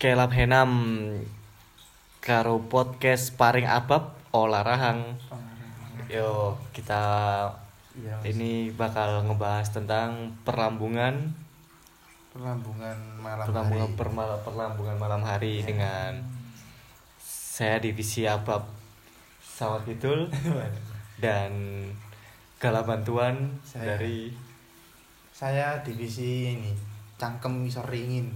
kelap 0.00 0.32
henam 0.32 0.70
karo 2.20 2.56
podcast 2.66 3.36
paring 3.36 3.68
abab 3.68 4.02
olarahang 4.32 5.16
yo 6.08 6.56
kita 6.72 7.02
Iya. 7.90 8.22
ini 8.24 8.70
bakal 8.72 9.26
ngebahas 9.26 9.66
tentang 9.68 10.30
perlambungan 10.40 11.34
Perlambungan 12.30 12.94
malam 13.18 13.44
perlambungan 13.44 13.90
hari. 13.90 13.98
permal- 13.98 14.40
perlambungan 14.40 14.96
malam 14.96 15.22
hari 15.22 15.58
dengan 15.60 16.22
saya 17.18 17.76
divisi 17.76 18.24
abab 18.24 18.62
sawat 19.42 19.82
kidul 19.84 20.30
dan 21.24 21.50
gala 22.56 22.86
bantuan 22.86 23.58
Saya. 23.60 23.98
dari 23.98 24.30
Saya 25.34 25.82
divisi 25.82 26.54
ini 26.54 26.70
cangkem 27.16 27.66
iso 27.66 27.82
ringin. 27.82 28.30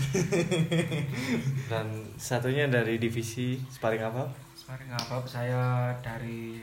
dan 1.70 1.86
satunya 2.16 2.66
dari 2.66 2.96
divisi 2.96 3.60
sparring 3.68 4.04
abab 4.04 4.30
Sparring 4.60 4.92
Abab 4.92 5.24
saya 5.26 5.90
dari 5.98 6.62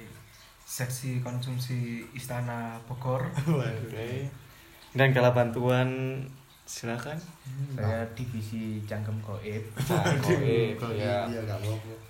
seksi 0.63 1.19
konsumsi 1.19 2.07
Istana 2.15 2.79
Bogor. 2.87 3.19
Oke. 3.51 4.31
Dan 4.95 5.11
kalau 5.11 5.35
bantuan 5.35 6.23
silakan. 6.63 7.19
saya 7.75 8.03
divisi 8.15 8.79
cangkem 8.83 9.15
goib 9.23 9.63
Goib, 10.23 10.79
ya. 10.95 11.27
iya. 11.27 11.41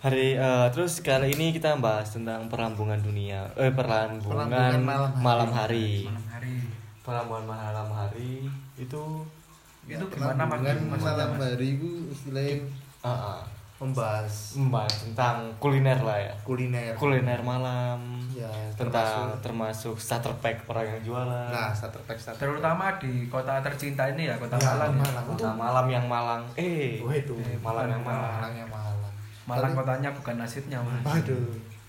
Hari 0.01 0.33
eh, 0.33 0.67
terus 0.69 1.01
kali 1.01 1.33
ini 1.33 1.49
kita 1.53 1.73
bahas 1.81 2.13
tentang 2.13 2.45
perlambungan 2.45 3.01
dunia. 3.01 3.49
Eh 3.57 3.73
perlambungan 3.73 4.49
Perlambungan 4.53 4.81
malam, 4.85 5.11
malam 5.17 5.49
hari. 5.49 6.05
hari. 6.05 6.13
Malam 6.13 6.27
hari. 6.29 6.57
Perlambungan 7.01 7.45
malam 7.49 7.89
hari 7.89 8.33
itu 8.77 9.03
Itu 9.89 10.05
gimana 10.07 10.43
Perlambungan 10.43 10.75
maksud- 10.75 10.89
maksudnya, 10.89 11.15
malam 11.15 11.29
Mas? 11.31 11.41
hari 11.47 11.67
itu 11.73 11.89
istilahnya 12.07 12.55
ah, 12.99 13.09
ah, 13.09 13.39
membahas 13.77 14.33
membahas 14.53 14.93
tentang 15.01 15.37
kuliner 15.57 15.99
lah 15.99 16.17
ya. 16.17 16.33
kuliner. 16.41 16.93
Kuliner 16.93 17.39
malam. 17.39 17.99
Ya, 18.31 18.49
tentang 18.73 19.05
termasuk- 19.37 19.41
termasuk 19.41 19.95
starter 19.97 20.33
pack 20.37 20.65
orang 20.67 20.85
yang 20.87 21.01
jualan. 21.03 21.49
Nah, 21.49 21.69
starter 21.71 22.01
pack 22.03 22.17
starter. 22.17 22.41
Terutama 22.43 22.97
di 22.97 23.25
kota 23.27 23.61
tercinta 23.61 24.05
ini 24.07 24.25
ya, 24.25 24.35
kota 24.35 24.55
Ya, 24.55 24.65
Malang. 24.67 24.91
ya. 24.91 24.99
Malang. 24.99 25.25
Kota 25.27 25.49
malam 25.51 25.85
yang 25.87 26.05
Malang. 26.05 26.41
Eh, 26.53 26.99
Oh, 26.99 27.09
itu. 27.09 27.33
eh, 27.35 27.57
Malang 27.57 27.87
yang 27.87 28.01
Malang. 28.01 28.33
Malang 28.35 28.53
yang 28.55 28.69
Malang. 28.69 28.97
Malang 29.47 29.71
kotanya 29.73 30.09
bukan 30.11 30.35
nasibnya, 30.37 30.77
Mas. 30.81 31.01
Waduh. 31.01 31.47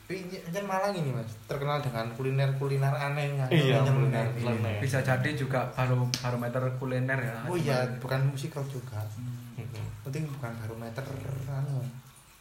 Ini 0.09 0.41
kan 0.49 0.65
Malang 0.65 0.97
ini 0.97 1.13
mas 1.13 1.29
terkenal 1.45 1.85
dengan 1.85 2.09
kuliner-kuliner 2.17 2.89
aneh 2.91 3.29
yang 3.29 3.45
Iya, 3.53 3.85
kuliner 3.85 4.25
kuliner. 4.33 4.81
Bisa 4.81 5.05
jadi 5.05 5.37
juga 5.37 5.69
baru 5.69 6.09
barometer 6.09 6.65
kuliner 6.81 7.19
ya. 7.21 7.37
Oh 7.45 7.53
iya, 7.53 7.85
bukan 8.01 8.25
musikal 8.25 8.65
juga. 8.65 8.97
Hmm, 9.13 9.69
Penting 10.01 10.25
bukan 10.33 10.49
barometer 10.59 11.05
anu. 11.47 11.85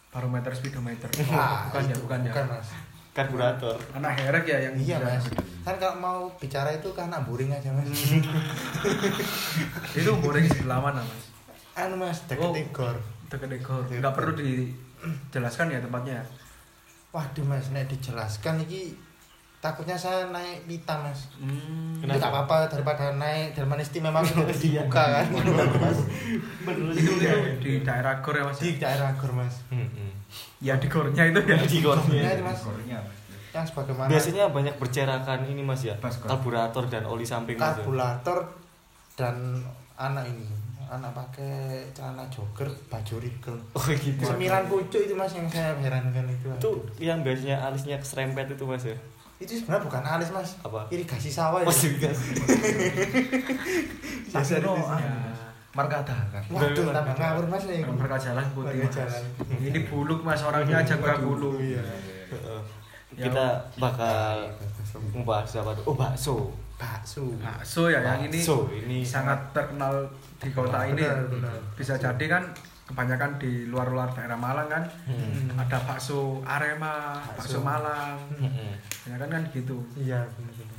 Barometer 0.08 0.56
speedometer. 0.56 1.12
Ah, 1.28 1.68
bukan 1.68 1.84
ya, 1.84 1.92
itu. 1.92 2.02
bukan 2.08 2.20
ya. 2.24 2.32
Bukan 2.32 2.46
mas. 2.48 2.68
Karburator. 3.12 3.76
Anak 3.92 4.16
herek 4.16 4.46
ya 4.48 4.58
yang 4.72 4.76
Iya 4.80 4.98
mas. 5.04 5.28
Kan 5.68 5.76
kalau 5.76 6.00
mau 6.00 6.20
bicara 6.40 6.72
itu 6.72 6.88
kan 6.96 7.12
boring 7.28 7.52
aja 7.52 7.68
mas. 7.76 7.92
Itu 9.92 10.12
boring 10.24 10.48
sebelah 10.48 10.80
mana, 10.80 11.04
Mas? 11.04 11.24
anu 11.76 12.00
mas, 12.00 12.24
deket 12.26 12.42
Oh. 12.42 12.56
Igor. 12.56 12.96
Deket 13.28 13.52
Egor. 13.54 13.84
Enggak 13.92 14.16
perlu 14.16 14.32
dijelaskan 14.34 15.70
ya 15.70 15.84
tempatnya. 15.84 16.24
Waduh 17.10 17.44
mas, 17.44 17.72
nek 17.72 17.88
dijelaskan 17.88 18.62
iki 18.62 18.94
takutnya 19.58 19.98
saya 19.98 20.30
naik 20.30 20.64
pita 20.66 21.00
mas. 21.00 21.32
Hmm. 21.40 21.98
Ini 21.98 22.14
tak 22.16 22.30
apa-apa 22.30 22.70
daripada 22.70 23.10
naik 23.12 23.58
Delman 23.58 23.82
Istimewa 23.82 24.22
itu 24.28 24.44
dibuka 24.70 25.04
kan. 25.18 25.26
Bener 25.32 26.94
itu, 26.94 27.12
itu 27.18 27.34
di 27.58 27.72
daerah 27.82 28.22
Gor 28.22 28.38
ya 28.38 28.44
Mas. 28.46 28.60
Di 28.60 28.78
daerah 28.78 29.10
Gor 29.18 29.34
mas. 29.34 29.56
Ya 30.60 30.76
di 30.76 30.88
gornya 30.88 31.24
itu 31.26 31.40
ya. 31.42 31.58
Di 31.58 31.78
Ya, 31.78 31.84
gornya. 31.84 32.22
itu, 32.34 32.44
mas. 32.44 32.60
Gornya. 32.62 33.00
Yang 33.50 33.66
sebagaimana 33.74 34.10
Biasanya 34.12 34.44
banyak 34.52 34.76
bercerakan 34.78 35.40
ini 35.48 35.62
mas 35.66 35.82
ya, 35.82 35.96
karburator 35.98 36.86
dan 36.86 37.08
oli 37.08 37.26
samping 37.26 37.58
mas 37.58 37.64
ya? 37.64 37.82
karburator 37.82 38.40
dan 39.18 39.64
anak 39.98 40.30
ini 40.30 40.46
anak 40.90 41.12
pakai 41.12 41.54
celana 41.92 42.24
jogger 42.28 42.66
baju 42.88 43.16
rigel 43.18 43.58
Oh 43.78 43.86
gitu. 43.88 44.22
sembilan 44.22 44.64
pucuk 44.66 45.02
itu 45.02 45.14
mas 45.14 45.32
yang 45.32 45.46
saya 45.46 45.76
herankan 45.76 46.26
itu 46.26 46.48
Itu 46.50 46.72
yang 46.98 47.22
biasanya 47.22 47.60
alisnya 47.62 47.98
keserempet 47.98 48.48
itu 48.50 48.64
mas 48.64 48.84
ya? 48.84 48.98
itu 49.38 49.54
sebenarnya 49.54 49.86
bukan 49.86 50.04
alis 50.04 50.30
mas 50.32 50.50
Apa? 50.60 50.82
irigasi 50.90 51.30
sawah 51.30 51.62
ya 51.62 51.68
Mas 51.68 51.78
juga. 51.80 52.10
Biasa 54.28 54.54
itu. 54.58 54.72
Ya. 54.74 55.14
marka 55.78 56.02
dagang 56.02 56.42
waduh 56.50 56.90
tambah 56.90 57.16
ngawur 57.16 57.46
mas 57.46 57.64
ya 57.64 57.86
Mereka 57.86 58.18
jalan 58.18 58.46
putih. 58.52 58.82
Jalan. 58.90 59.24
Ini 59.62 59.80
buluk 59.86 60.26
Mas 60.26 60.42
orangnya 60.42 60.82
aja 60.82 60.98
enggak 60.98 61.22
buluk. 61.22 61.62
iya 61.62 61.86
Kita 63.14 63.46
bakal 63.78 64.50
membahas 65.14 65.54
apa 65.56 65.72
tuh? 65.74 65.84
Oh 65.86 65.94
bakso. 65.94 66.50
bakso 66.78 67.30
Bakso 67.38 67.90
ya 67.90 68.02
yang 68.02 68.26
ini 68.26 68.38
Bakso 68.38 68.70
ini 68.70 69.02
sangat 69.02 69.38
terkenal 69.50 69.94
di 70.38 70.50
kota 70.52 70.86
ini. 70.86 71.02
Benar, 71.02 71.26
benar. 71.28 71.58
Bisa 71.74 71.94
jadi 71.96 72.26
kan 72.28 72.44
kebanyakan 72.86 73.36
di 73.36 73.68
luar-luar 73.68 74.08
daerah 74.12 74.40
Malang 74.40 74.66
kan 74.66 74.84
Hmm. 75.04 75.60
ada 75.60 75.76
bakso 75.84 76.40
Arema, 76.42 77.20
bakso 77.36 77.60
Bakso. 77.60 77.60
Malang. 77.60 78.16
Hmm. 78.38 78.72
Ya 79.04 79.16
kan 79.18 79.28
kan 79.28 79.44
gitu. 79.52 79.76
iya 79.94 80.24
benar-benar 80.32 80.76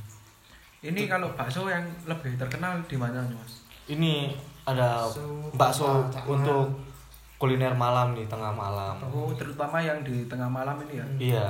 Ini 0.79 1.01
kalau 1.05 1.27
bakso 1.35 1.67
yang 1.67 1.83
lebih 2.07 2.33
terkenal 2.33 2.79
di 2.87 2.95
mana 2.95 3.19
Mas? 3.27 3.67
Ini 3.85 4.31
ada 4.63 5.03
Bakso, 5.03 5.51
bakso 5.53 5.87
untuk 6.25 6.71
kuliner 7.35 7.75
malam 7.75 8.15
nih 8.15 8.25
tengah 8.25 8.51
malam. 8.51 8.95
Oh, 9.11 9.31
terutama 9.35 9.79
yang 9.79 9.99
di 10.01 10.23
tengah 10.25 10.47
malam 10.47 10.79
ini 10.87 10.99
ya. 10.99 11.05
Iya, 11.19 11.47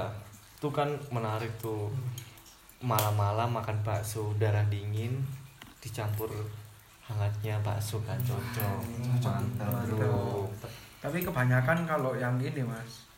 itu 0.58 0.69
kan 0.69 0.90
menarik 1.09 1.50
tuh. 1.58 1.94
Malam-malam 2.80 3.52
makan 3.52 3.75
bakso 3.84 4.31
darah 4.40 4.64
dingin 4.66 5.19
dicampur 5.78 6.31
hangatnya 7.09 7.58
bakso 7.66 7.97
kan 8.06 8.22
cocok. 8.22 8.80
Mantap. 9.18 9.81
Tapi 11.00 11.18
kebanyakan 11.25 11.88
kalau 11.90 12.14
yang 12.14 12.38
ini 12.38 12.62
mas 12.62 13.09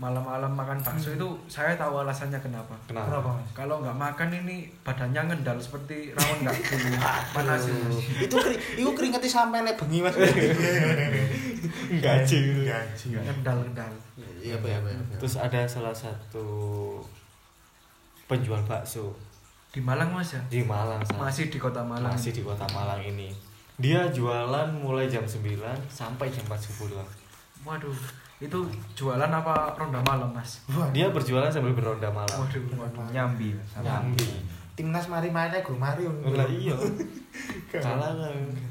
Malam-malam 0.00 0.56
makan 0.56 0.80
bakso 0.80 1.12
itu 1.12 1.28
saya 1.44 1.76
tahu 1.76 2.00
alasannya 2.00 2.40
kenapa. 2.40 2.72
Kenapa? 2.88 3.20
kenapa 3.20 3.30
mas? 3.36 3.48
Kalau 3.52 3.84
nggak 3.84 3.96
makan 4.00 4.28
ini 4.32 4.64
badannya 4.80 5.28
ngendal 5.28 5.60
seperti 5.60 6.16
rawon 6.16 6.40
nggak 6.40 6.56
dulu 6.72 6.96
panas 7.36 7.68
mas? 7.68 8.00
Itu 8.16 8.34
keri 8.40 8.56
itu 8.80 8.90
keringetnya 8.96 9.28
sampai 9.28 9.60
nek 9.60 9.76
bengi 9.76 10.00
mas. 10.00 10.16
Gaji 12.04 12.36
gitu. 12.48 12.60
gaji 12.64 13.06
Ngendal-ngendal. 13.12 13.92
Iya 14.40 14.56
iya 14.56 14.76
iya 14.80 14.96
Terus 15.20 15.36
ada 15.36 15.68
salah 15.68 15.92
satu 15.92 16.48
penjual 18.24 18.64
bakso 18.64 19.12
Di 19.70 19.78
Malang 19.78 20.10
mas 20.10 20.34
ya? 20.34 20.42
di 20.50 20.66
Malang 20.66 20.98
Sa. 21.06 21.14
Masih 21.14 21.46
di 21.46 21.58
kota 21.62 21.78
Malang 21.86 22.10
masih 22.10 22.34
di 22.34 22.42
kota 22.42 22.66
Malang 22.74 22.98
ini. 23.06 23.30
Dia 23.78 24.10
jualan 24.10 24.68
mulai 24.74 25.06
jam 25.06 25.22
9 25.22 25.46
sampai 25.86 26.26
jam 26.26 26.42
4 26.50 26.58
subuh 26.58 26.90
doang. 26.90 27.10
Waduh 27.62 27.94
itu 28.40 28.58
jualan 28.96 29.28
apa 29.30 29.76
ronda 29.76 30.00
malam 30.02 30.32
mas? 30.32 30.64
Dia 30.96 31.12
berjualan 31.14 31.52
sambil 31.52 31.76
beronda 31.76 32.10
malam. 32.10 32.34
Waduh, 32.34 32.60
waduh. 32.74 33.04
nyambi 33.14 33.54
Nyambi. 33.78 34.58
timnas 34.74 35.12
mari 35.12 35.28
mainnya 35.28 35.60
gue 35.60 35.76
mari 35.76 36.08
Lah 36.08 36.48
iya. 36.48 36.72
Kalah. 37.70 38.16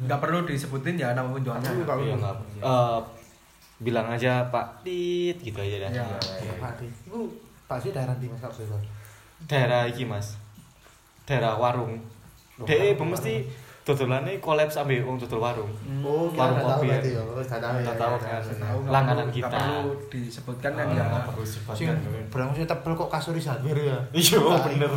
Nggak 0.04 0.20
perlu 0.20 0.44
disebutin 0.44 0.98
ya 0.98 1.14
nama 1.16 1.30
penjualnya 1.32 1.70
ya? 1.70 1.86
Pak. 1.86 1.96
Iya 2.02 2.14
enggak. 2.18 2.36
Eh, 2.60 3.00
bilang 3.80 4.08
aja 4.12 4.44
Pak 4.52 4.84
Tit 4.84 5.38
gitu 5.40 5.56
aja 5.62 5.88
dah. 5.88 5.92
Ya. 6.04 6.06
Padi. 6.60 6.90
Iku 7.08 7.30
bakso 7.70 7.94
daerah 7.96 8.18
di 8.20 8.28
Mas. 8.28 8.42
Daerah 9.48 9.88
iki 9.88 10.04
Mas. 10.04 10.49
Daerah 11.30 11.54
warung. 11.54 11.94
Warung. 12.58 13.08
mesti 13.08 13.46
dodolane 13.82 14.38
collab 14.38 14.68
sampe 14.68 14.98
wong 15.00 15.18
dodol 15.18 15.40
warung. 15.40 15.72
Hmm. 15.80 16.02
Oh, 16.02 16.30
Warung 16.30 16.58
kopi 16.60 16.90
ya. 16.90 16.98
ya. 17.00 17.22
Oh, 17.24 17.38
sudah 17.40 17.58
tahu 17.60 17.76
ya. 17.76 17.82
Udah 17.84 17.96
tahu 17.96 18.14
ya, 18.16 18.38
kan. 18.38 18.42
Langganan 18.86 19.28
kita. 19.30 19.48
perlu 19.48 19.82
disebutkan 20.08 20.72
kan 20.74 20.86
Ah, 20.86 20.92
ya 20.92 21.04
nggak 21.08 21.24
perlu 21.28 21.44
Sing 21.44 21.62
sifatkan. 21.64 21.98
berangusnya 22.28 22.66
tebel 22.68 22.94
kok 22.96 23.10
kasur 23.10 23.34
Isabir 23.34 23.78
ya. 23.80 23.98
Iya, 24.12 24.38
Nah, 24.40 24.62
bener. 24.64 24.92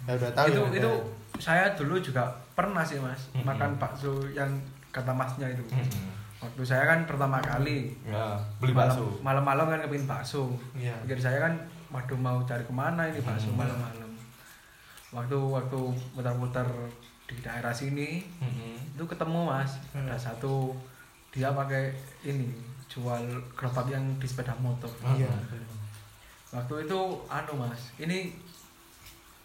Ya 0.00 0.12
udah 0.14 0.30
tahu 0.30 0.46
itu 0.46 0.60
ya. 0.62 0.78
itu 0.78 0.92
saya 1.38 1.64
dulu 1.72 1.94
juga 1.98 2.24
pernah 2.52 2.80
sih 2.82 2.96
mas 2.96 3.28
Mm-mm. 3.28 3.44
makan 3.44 3.76
bakso 3.76 4.10
yang 4.30 4.48
kata 4.88 5.10
masnya 5.10 5.46
itu 5.48 5.60
Mm-mm. 5.64 6.06
waktu 6.38 6.62
saya 6.64 6.86
kan 6.86 7.02
pertama 7.04 7.38
kali 7.38 7.92
Ya, 8.04 8.38
beli 8.56 8.72
bakso. 8.72 9.04
malam-malam 9.20 9.68
kan 9.68 9.78
kepingin 9.80 10.06
bakso 10.06 10.54
Iya. 10.72 10.94
pikir 11.00 11.18
saya 11.20 11.38
kan 11.40 11.54
waduh 11.88 12.16
mau 12.16 12.38
cari 12.42 12.62
ke 12.62 12.72
mana 12.72 13.04
ini 13.04 13.20
bakso 13.20 13.50
Mm. 13.50 13.58
malam-malam 13.58 14.07
waktu 15.10 15.36
waktu 15.36 15.78
muter-muter 16.12 16.68
di 17.24 17.36
daerah 17.38 17.70
sini 17.70 18.20
Mm-mm. 18.38 18.76
itu 18.92 19.04
ketemu 19.04 19.40
mas 19.46 19.76
Hmm. 19.90 20.04
ada 20.04 20.16
satu 20.16 20.72
dia 21.28 21.48
pakai 21.50 21.92
ini 22.22 22.48
jual 22.86 23.20
gerobak 23.52 23.84
yang 23.86 24.04
di 24.16 24.24
sepeda 24.24 24.52
motor 24.56 24.88
Iya. 25.10 25.28
waktu 26.50 26.74
itu 26.82 26.98
anu 27.26 27.52
mas 27.58 27.92
ini 27.96 28.32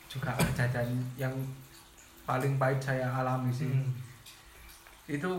juga 0.08 0.32
kejadian 0.34 0.88
yang 1.18 1.36
paling 2.24 2.56
pahit 2.56 2.80
saya 2.80 3.08
alami 3.10 3.52
sih 3.52 3.68
Hmm. 3.68 3.92
itu 5.06 5.32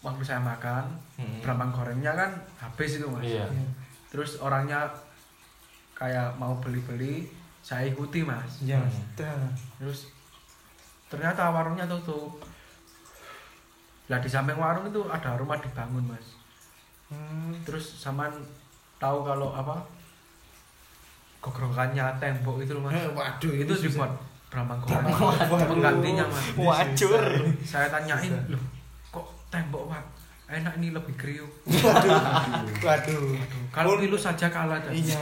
waktu 0.00 0.20
saya 0.22 0.40
makan 0.40 0.84
Mm-mm. 1.16 1.40
berambang 1.40 1.72
gorengnya 1.72 2.12
kan 2.12 2.30
habis 2.58 2.96
itu 2.96 3.06
mas 3.06 3.24
Iya. 3.24 3.48
terus 4.08 4.36
orangnya 4.38 4.88
kayak 5.94 6.36
mau 6.36 6.52
beli-beli 6.58 7.28
saya 7.62 7.86
ikuti 7.86 8.20
mas 8.20 8.58
Iya. 8.60 8.82
Hmm. 9.16 9.48
terus 9.78 10.10
ternyata 11.06 11.46
warungnya 11.48 11.86
tutup 11.86 12.42
lah 14.06 14.18
di 14.18 14.26
samping 14.26 14.56
warung 14.56 14.84
itu 14.84 15.00
ada 15.06 15.34
rumah 15.34 15.56
dibangun 15.56 16.04
mas 16.04 16.26
Hmm. 17.06 17.52
terus 17.62 17.84
saman 17.94 18.32
tahu 18.96 19.20
kalau 19.20 19.52
apa 19.52 19.76
gogrokannya 21.38 22.06
tembok 22.16 22.60
itu 22.60 22.72
loh 22.72 22.82
mas 22.82 22.94
Eh, 22.94 23.08
waduh 23.10 23.52
itu 23.52 23.72
dibuat 23.80 24.12
goreng 24.48 25.12
Waduh. 25.12 25.68
penggantinya 25.68 26.24
mas 26.26 26.46
Wacur. 26.54 27.20
saya 27.62 27.88
tanyain 27.88 28.32
loh 28.48 28.60
kok 29.10 29.28
tembok 29.48 29.88
pak 29.88 30.02
enak 30.48 30.72
ini 30.76 30.88
lebih 30.90 31.12
kriuk 31.14 31.52
Waduh. 32.80 33.36
kalau 33.68 33.96
pilu 33.96 34.16
saja 34.16 34.48
kalah. 34.48 34.80
Iya. 34.88 35.20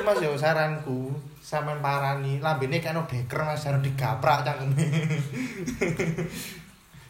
Mas 0.00 0.16
yo 0.16 0.32
saranku, 0.32 1.10
sampean 1.50 1.82
parani 1.82 2.38
lambene 2.38 2.78
kan 2.78 2.94
deker 3.02 3.42
Mas 3.42 3.66
harus 3.66 3.82
digaprak 3.82 4.46
cangkeme. 4.46 4.86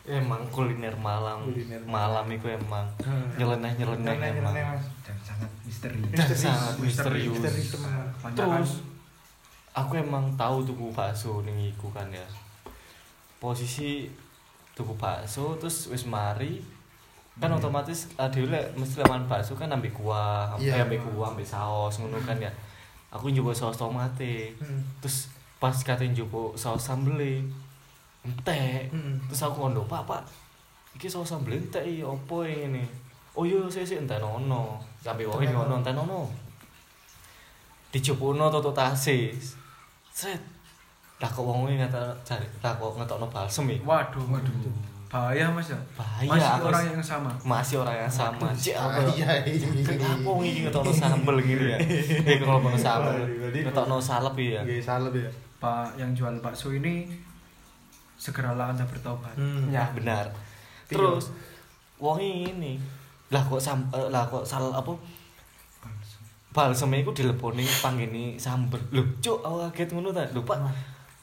Emang 0.09 0.43
kuliner 0.49 0.97
malam, 0.97 1.45
Kuliner 1.45 1.85
malam 1.85 2.25
itu 2.33 2.49
emang 2.49 2.89
nyeleneh 3.37 3.77
nyeleneh 3.77 4.33
emang. 4.33 4.55
Mas. 4.57 4.83
dan 5.05 5.19
sangat 5.21 5.51
misteri 5.63 6.01
Dan 6.09 6.29
sangat 6.33 6.75
misterius. 6.81 7.37
Misteri 7.37 7.63
teman. 7.69 8.09
Banyak 8.19 8.37
Terus 8.41 8.71
kan 8.81 9.85
aku 9.85 9.93
emang 10.01 10.25
tahu 10.35 10.65
tuku 10.65 10.89
bakso 10.91 11.45
ning 11.45 11.61
iku 11.69 11.93
kan 11.93 12.09
ya. 12.09 12.25
Posisi 13.37 14.09
tuku 14.73 14.97
bakso 14.97 15.61
terus 15.61 15.93
wis 15.93 16.09
mari 16.09 16.65
kan 17.37 17.53
otomatis 17.53 18.09
adewe 18.17 18.51
lek 18.51 18.73
mesti 18.75 19.05
lawan 19.05 19.29
bakso 19.29 19.53
kan 19.55 19.69
ambil 19.69 19.93
kuah, 19.93 20.57
Iya. 20.57 20.81
eh 20.81 20.85
ambil 20.85 21.01
kuah, 21.07 21.29
ambil 21.31 21.45
saus 21.47 22.01
ngono 22.01 22.19
kan 22.25 22.41
ya. 22.41 22.51
Aku 23.11 23.31
njogo 23.31 23.51
saus 23.51 23.77
tomate. 23.77 24.55
Hmm. 24.59 24.83
Terus 25.03 25.31
pas 25.59 25.75
kate 25.75 26.07
njogo 26.09 26.55
saus 26.55 26.83
sambel 26.83 27.43
entek. 28.23 28.91
Hmm. 28.95 29.19
Terus 29.27 29.43
aku 29.45 29.67
ngono, 29.67 29.87
"Pak, 29.87 30.03
Pak. 30.07 30.23
Iki 30.95 31.11
saus 31.11 31.29
sambel 31.31 31.59
entek 31.59 31.83
iki 31.83 32.07
opo 32.07 32.47
ini?" 32.47 32.87
Oh 33.35 33.47
iya, 33.47 33.63
saya 33.71 33.87
sih 33.87 33.99
entek 33.99 34.23
ono. 34.23 34.79
Sampai 35.03 35.27
wong 35.27 35.43
iki 35.43 35.55
ngono 35.55 35.83
entek 35.83 35.95
ono. 35.95 36.31
Dicopono 37.91 38.47
toto 38.51 38.71
tasis. 38.71 39.59
Set. 40.15 40.43
Lah 41.21 41.29
kok 41.29 41.45
wong 41.45 41.69
iki 41.69 41.77
ngata 41.77 42.17
cari, 42.25 42.49
lah 42.65 42.73
kok 42.81 42.97
ngetokno 42.97 43.29
balsem 43.29 43.69
waduh 43.85 44.25
waduh 44.25 44.90
bahaya 45.11 45.51
mas 45.51 45.67
ya 45.67 45.81
Bahaya 45.99 46.31
masih 46.31 46.51
aku 46.55 46.67
orang 46.71 46.85
yang 46.87 47.03
sama 47.03 47.31
masih 47.43 47.77
orang 47.83 47.97
yang 48.07 48.13
sama. 48.13 48.47
Cek 48.55 48.79
apa? 48.79 49.03
Iya, 49.11 49.43
iya. 49.43 49.67
Kenapa 49.83 50.23
wong 50.23 50.47
iki 50.47 50.71
ngetokno 50.71 50.93
sambel 50.95 51.37
gini 51.43 51.65
ya? 51.75 51.79
Eh 52.31 52.39
kalau 52.39 52.63
ngomong 52.63 52.79
sambel, 52.79 53.27
ngetokno 53.51 53.99
salep 53.99 54.39
ya. 54.39 54.63
Nggih 54.63 54.79
salep 54.79 55.15
ya. 55.19 55.31
pak 55.61 55.93
yang 55.99 56.15
jual 56.17 56.33
bakso 56.41 56.73
ini 56.73 57.05
segeralah 58.17 58.73
anda 58.73 58.87
bertobat 58.87 59.35
Hmm. 59.35 59.69
Ya 59.69 59.91
benar. 59.93 60.31
Terus 60.87 61.35
wong 61.99 62.23
ini 62.23 62.79
lah 63.35 63.43
kok 63.43 63.59
sam 63.59 63.91
eh, 63.91 64.09
lah 64.15 64.31
kok 64.31 64.47
sal 64.47 64.71
apa 64.71 64.95
balsem 66.55 66.95
iku 66.95 67.11
dileponi 67.11 67.67
panggene 67.83 68.39
sambel. 68.39 68.79
Lho, 68.95 69.03
cuk, 69.23 69.39
aku 69.43 69.57
kaget 69.71 69.89
ngono 69.95 70.11
ta. 70.11 70.27
Lho, 70.35 70.43
Pak. 70.43 70.59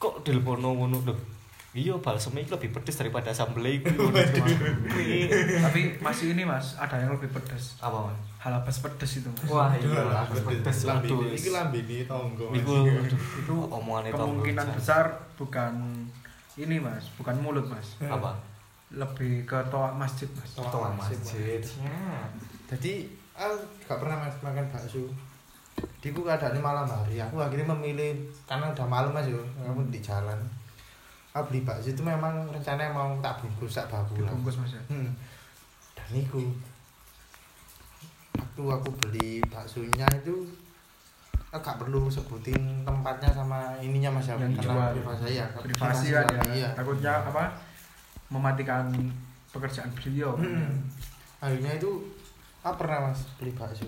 Kok 0.00 0.24
dilepono 0.24 0.72
ngono 0.72 1.04
lho? 1.04 1.37
Iya, 1.78 1.94
balsem 1.96 2.34
iku 2.34 2.54
lebih 2.54 2.74
pedes 2.74 2.96
daripada 2.96 3.30
sambel. 3.30 3.78
Kuwi. 3.78 5.30
tapi 5.64 5.80
masih 5.98 6.32
ini 6.32 6.42
mas 6.42 6.74
ada 6.74 6.96
yang 6.96 7.14
lebih 7.14 7.30
pedas 7.30 7.78
Apa, 7.78 8.10
Mas? 8.10 8.18
halabas 8.38 8.76
pedas 8.78 9.10
itu 9.14 9.30
mas 9.30 9.46
Wah, 9.46 9.70
iya, 9.72 10.02
lah, 10.02 10.26
pedes. 10.26 10.82
lambene. 10.82 11.14
Aduh, 11.14 11.30
Iki 11.30 11.50
lambene 11.50 11.96
tonggo. 12.04 12.46
Mas. 12.50 12.58
Iku 12.58 12.72
aduh, 12.82 13.20
itu 13.38 13.54
omongane 13.68 14.10
kemungkinan 14.10 14.66
besar 14.72 15.04
bukan 15.34 15.72
ini 16.56 16.76
mas 16.76 17.06
bukan 17.14 17.38
mulut 17.38 17.64
mas 17.64 17.94
apa? 18.02 18.34
lebih 18.90 19.44
ke 19.44 19.58
toa 19.68 19.92
masjid 19.92 20.26
mas 20.32 20.50
Toa 20.52 20.66
Toa 20.66 20.90
masjid. 20.90 21.14
masjid. 21.14 21.62
Jadi 22.66 22.92
aku 23.32 23.54
gak 23.84 23.98
pernah 24.00 24.16
mas 24.18 24.34
makan 24.40 24.66
bakso. 24.66 25.06
Di 25.98 26.10
ku 26.10 26.20
keadaannya 26.20 26.58
malam 26.58 26.86
hari, 26.86 27.18
aku 27.18 27.38
akhirnya 27.38 27.70
memilih 27.70 28.18
karena 28.44 28.66
udah 28.68 28.82
malam 28.84 29.14
mas 29.14 29.26
yo, 29.26 29.38
aku 29.60 29.86
di 29.86 30.00
jalan. 30.00 30.34
Aku 31.38 31.48
beli 31.48 31.62
bakso 31.62 31.88
itu 31.88 32.02
memang 32.02 32.50
rencananya 32.50 32.90
mau 32.90 33.14
tak 33.18 33.38
bungkus 33.38 33.72
tak 33.72 33.86
babu 33.86 34.18
lah. 34.18 34.28
dibungkus 34.28 34.58
mas 34.58 34.74
ya 34.74 34.82
Hmm. 34.88 35.14
Dan 35.94 36.18
itu 36.18 36.50
waktu 38.34 38.62
aku 38.64 38.88
beli 38.98 39.38
baksonya 39.44 40.06
itu 40.14 40.46
aku 41.48 41.60
gak 41.60 41.78
perlu 41.78 42.06
sebutin 42.08 42.58
tempatnya 42.82 43.30
sama 43.32 43.78
ininya 43.78 44.10
mas 44.12 44.26
ya 44.26 44.34
Yang 44.34 44.60
karena 44.60 44.90
privasi 44.92 45.26
ya 45.32 45.46
privasi 45.54 46.06
kan 46.10 46.26
ya 46.26 46.42
iya. 46.52 46.68
takutnya 46.74 47.12
apa 47.22 47.54
mematikan 48.28 48.90
pekerjaan 49.48 49.88
beliau 49.92 50.34
Hmm. 50.34 50.84
akhirnya 51.38 51.72
itu 51.72 51.90
aku 52.60 52.74
pernah 52.76 53.08
mas 53.08 53.22
beli 53.38 53.54
bakso 53.54 53.86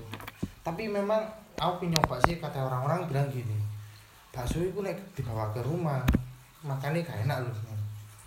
tapi 0.61 0.87
memang 0.87 1.21
aku 1.57 1.85
nyoba 1.85 2.17
sih 2.21 2.39
kata 2.39 2.63
orang-orang 2.63 3.05
bilang 3.05 3.29
gini 3.29 3.59
bakso 4.31 4.63
itu 4.63 4.79
nek 4.79 4.97
dibawa 5.13 5.51
ke 5.51 5.61
rumah 5.61 6.01
makannya 6.63 7.01
gak 7.01 7.25
enak 7.25 7.39
loh. 7.41 7.55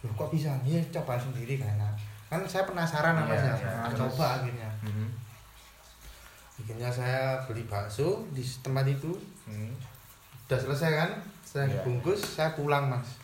Loh 0.01 0.11
kok 0.13 0.29
bisa? 0.29 0.51
Iya 0.61 0.81
coba 0.91 1.15
sendiri 1.15 1.55
gak 1.55 1.73
enak. 1.73 1.93
Kan 2.27 2.41
saya 2.43 2.63
penasaran 2.63 3.13
Iya, 3.15 3.23
mas 3.23 3.39
ya 3.39 3.53
iya, 3.53 3.85
terus. 3.87 3.99
coba 4.09 4.25
akhirnya. 4.37 4.69
Mhm. 4.81 5.07
akhirnya 6.53 6.87
saya 6.87 7.41
beli 7.43 7.65
bakso 7.65 8.23
di 8.29 8.41
tempat 8.59 8.85
itu. 8.87 9.11
Mhm. 9.45 9.73
udah 10.43 10.59
selesai 10.59 10.91
kan? 10.95 11.11
Saya 11.41 11.65
Iya. 11.67 11.81
bungkus 11.81 12.19
saya 12.35 12.51
pulang 12.53 12.85
mas. 12.87 13.17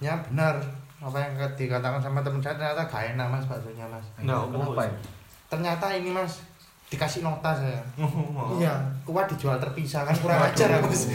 Nah 0.00 0.18
benar 0.26 0.58
apa 0.98 1.16
yang 1.16 1.32
dikatakan 1.54 1.96
sama 1.96 2.20
teman 2.20 2.38
saya? 2.38 2.58
Ternyata 2.58 2.84
gak 2.84 3.04
enak 3.14 3.26
mas 3.28 3.44
baksonya 3.46 3.86
mas. 3.86 4.04
Nah, 4.20 4.44
Kenapa 4.44 4.82
ya? 4.82 4.92
ternyata 5.48 5.86
ini 5.90 6.10
mas 6.10 6.42
dikasih 6.90 7.22
nota 7.22 7.54
saya. 7.54 7.78
Oh. 7.96 8.58
iya 8.58 8.74
kuat 9.06 9.30
dijual 9.30 9.54
terpisah 9.56 10.02
kan 10.02 10.14
kurang 10.18 10.42
ajar 10.42 10.82
mas. 10.82 11.06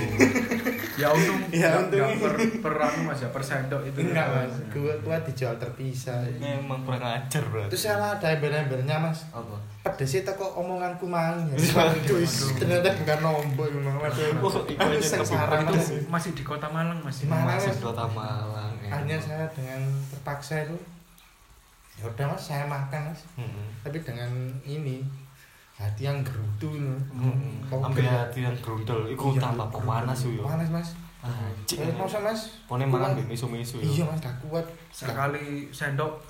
Ya 0.95 1.11
untung 1.11 1.35
Ya, 1.51 1.75
untung. 1.75 2.07
per 2.15 2.31
per 2.63 2.73
anu 2.79 3.03
mas 3.03 3.19
ya 3.19 3.27
per 3.27 3.43
sendok 3.43 3.83
itu. 3.83 3.99
Enggak 3.99 4.23
mas. 4.31 4.55
Kuat 4.71 5.03
kuat 5.03 5.21
dijual 5.27 5.59
terpisah. 5.59 6.23
Memang 6.39 6.87
kurang 6.87 7.03
ajar, 7.03 7.43
Bro. 7.43 7.67
terus 7.67 7.83
saya 7.83 8.15
ada 8.15 8.27
embel-embelnya 8.31 8.95
mas. 8.97 9.27
Apa? 9.29 9.59
pedesnya 9.85 10.25
teko 10.25 10.49
omonganku 10.57 11.05
mang 11.05 11.45
ya. 11.51 11.59
Waduh. 11.75 12.23
Ternyata 12.57 12.89
bukan 12.95 13.19
nombor 13.21 13.69
waduh. 14.01 14.79
Aja 14.79 14.97
sengsara 14.97 15.59
lebih 15.61 15.75
mas. 15.75 15.91
Itu 15.91 16.07
masih 16.07 16.31
di 16.31 16.41
kota 16.41 16.71
Malang 16.71 17.03
mas. 17.03 17.19
Di 17.19 17.27
Malang, 17.27 17.59
Masih 17.59 17.75
Mas. 17.75 17.83
Kota 17.83 18.05
Malang. 18.09 18.71
ya. 18.79 18.89
akhirnya 18.95 19.19
saya 19.19 19.45
dengan 19.51 19.83
terpaksa 20.09 20.63
itu. 20.63 20.77
Ya 21.95 22.07
udah 22.07 22.25
mas 22.31 22.41
saya 22.41 22.63
makan 22.65 23.11
mas. 23.11 23.21
Mm-mm. 23.35 23.67
tapi 23.83 23.99
dengan 23.99 24.31
ini 24.63 25.03
hati 25.75 26.01
yang 26.03 26.19
gerutu. 26.21 26.71
Mm-mm. 26.71 27.59
Kok 27.65 27.83
Ambil 27.83 28.01
gerutu? 28.01 28.15
hati 28.17 28.39
yang 28.41 28.55
gerudel, 28.57 28.99
iku 29.09 29.25
Iya, 29.29 29.41
tambah 29.41 29.65
gerutu. 29.65 29.77
pemanas 29.81 30.19
yo. 30.21 30.41
panas 30.41 30.69
mas 30.69 30.89
Anjing. 31.19 31.81
eh 31.81 31.89
masa 31.91 32.17
mas 32.19 32.41
Pone 32.63 32.85
mangan 32.85 33.11
mbek 33.13 33.27
misu-misu 33.27 33.77
yo. 33.77 33.89
iya 33.89 34.03
mas 34.03 34.19
gak 34.19 34.37
kuat 34.41 34.61
sekali 34.89 35.65
sendok 35.69 36.21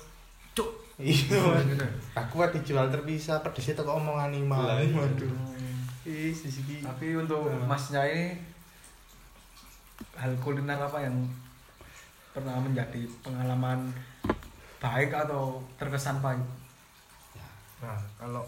cuk 0.52 0.70
iya 0.98 1.36
mas 1.36 1.62
gitu. 1.64 1.84
gak 2.10 2.26
kuat 2.28 2.48
dijual 2.50 2.88
terpisah 2.88 3.38
pedesnya 3.38 3.76
teko 3.76 3.94
omongan 3.94 4.32
imam 4.32 4.56
Lah, 4.58 4.80
iya. 4.80 4.90
waduh 4.90 5.28
ih 6.02 6.32
sisi 6.32 6.80
tapi 6.80 7.12
untuk 7.14 7.44
Nah. 7.44 7.68
masnya 7.68 8.02
ini 8.02 8.40
hal 10.14 10.32
kuliner 10.36 10.78
apa 10.78 10.98
yang 10.98 11.12
pernah 12.30 12.56
menjadi 12.56 13.04
pengalaman 13.20 13.92
baik 14.78 15.12
atau 15.12 15.60
terkesan 15.76 16.18
pahit 16.18 16.40
Nah, 17.76 18.00
kalau 18.16 18.40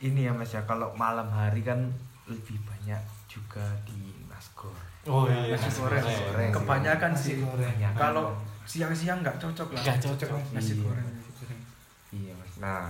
ini 0.00 0.24
ya 0.24 0.32
Mas 0.32 0.50
ya, 0.50 0.62
kalau 0.64 0.88
malam 0.94 1.28
hari 1.28 1.60
kan 1.60 1.76
lebih 2.24 2.56
banyak 2.62 3.00
juga 3.26 3.62
di 3.82 3.96
Nasgor. 4.26 4.72
Oh 5.04 5.24
iya, 5.24 5.52
nasi 5.52 5.80
goreng. 5.80 6.04
goreng. 6.04 6.52
kebanyakan 6.52 7.12
Nasi 7.12 7.24
sih. 7.32 7.36
Banyak. 7.40 7.92
kalau 7.94 8.32
siang-siang 8.62 9.20
nggak 9.20 9.36
cocok 9.36 9.72
lah 9.72 9.82
Nggak 9.82 9.98
cocok, 9.98 10.28
Mas. 10.30 10.48
nasi 10.52 10.72
Iya. 10.72 10.82
goreng 10.82 11.08
Iya 12.10 12.32
Mas. 12.34 12.52
Nah, 12.58 12.82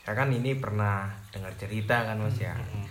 saya 0.00 0.14
kan 0.16 0.28
ini 0.28 0.54
pernah 0.54 1.06
dengar 1.28 1.50
cerita 1.54 1.96
kan 2.04 2.16
Mas 2.16 2.36
ya. 2.36 2.54
Mm-mm. 2.54 2.86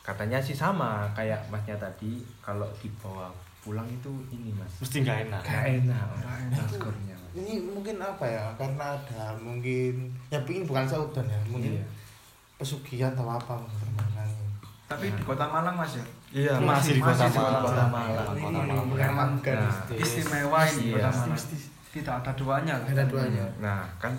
Katanya 0.00 0.36
sih 0.36 0.52
sama 0.52 1.08
kayak 1.10 1.48
Masnya 1.48 1.76
tadi, 1.76 2.20
kalau 2.38 2.68
dibawa 2.76 3.32
pulang 3.58 3.88
itu 3.88 4.12
ini 4.30 4.52
Mas. 4.52 4.72
Mesti 4.78 5.00
nggak 5.00 5.18
enak. 5.26 5.42
Enak. 5.42 6.06
Nggak 6.12 6.36
enak. 6.44 6.58
Nasgornya 6.60 7.14
Mas. 7.16 7.32
ini 7.34 7.52
mungkin 7.64 7.96
apa 7.98 8.24
ya 8.24 8.44
karena 8.54 8.94
ada 8.94 9.34
mungkin 9.36 10.06
ya 10.28 10.38
pingin 10.44 10.62
bukan 10.64 10.84
saudan 10.84 11.24
ya 11.24 11.40
mungkin 11.46 11.74
Iya. 11.74 11.84
Pesugihan 12.54 13.12
atau 13.12 13.26
apa 13.28 13.54
ini. 13.58 14.46
tapi 14.84 15.06
di 15.10 15.22
kota 15.22 15.46
Malang 15.46 15.74
mas 15.74 15.96
ya 15.96 16.06
Iya, 16.34 16.58
Masih 16.58 16.98
di 16.98 17.00
Kota 17.00 17.14
Masih 17.24 17.30
di 17.30 17.38
Malang. 17.38 17.62
Kota 17.62 17.84
Malang. 17.86 18.26
Kota 18.26 18.50
Malang. 18.50 18.86
Memang 18.90 19.30
Nah, 19.38 19.70
mistis. 19.86 19.98
istimewa 20.18 20.60
ini 20.66 20.74
di 20.74 20.86
Iya. 20.90 20.94
kota 20.98 21.10
Malang 21.14 21.42
tidak 21.94 22.14
ada 22.18 22.32
duanya 22.34 22.74
lah. 22.74 22.86
Ada 22.90 23.04
duanya. 23.06 23.46
Nah, 23.60 23.80
kan 23.96 24.12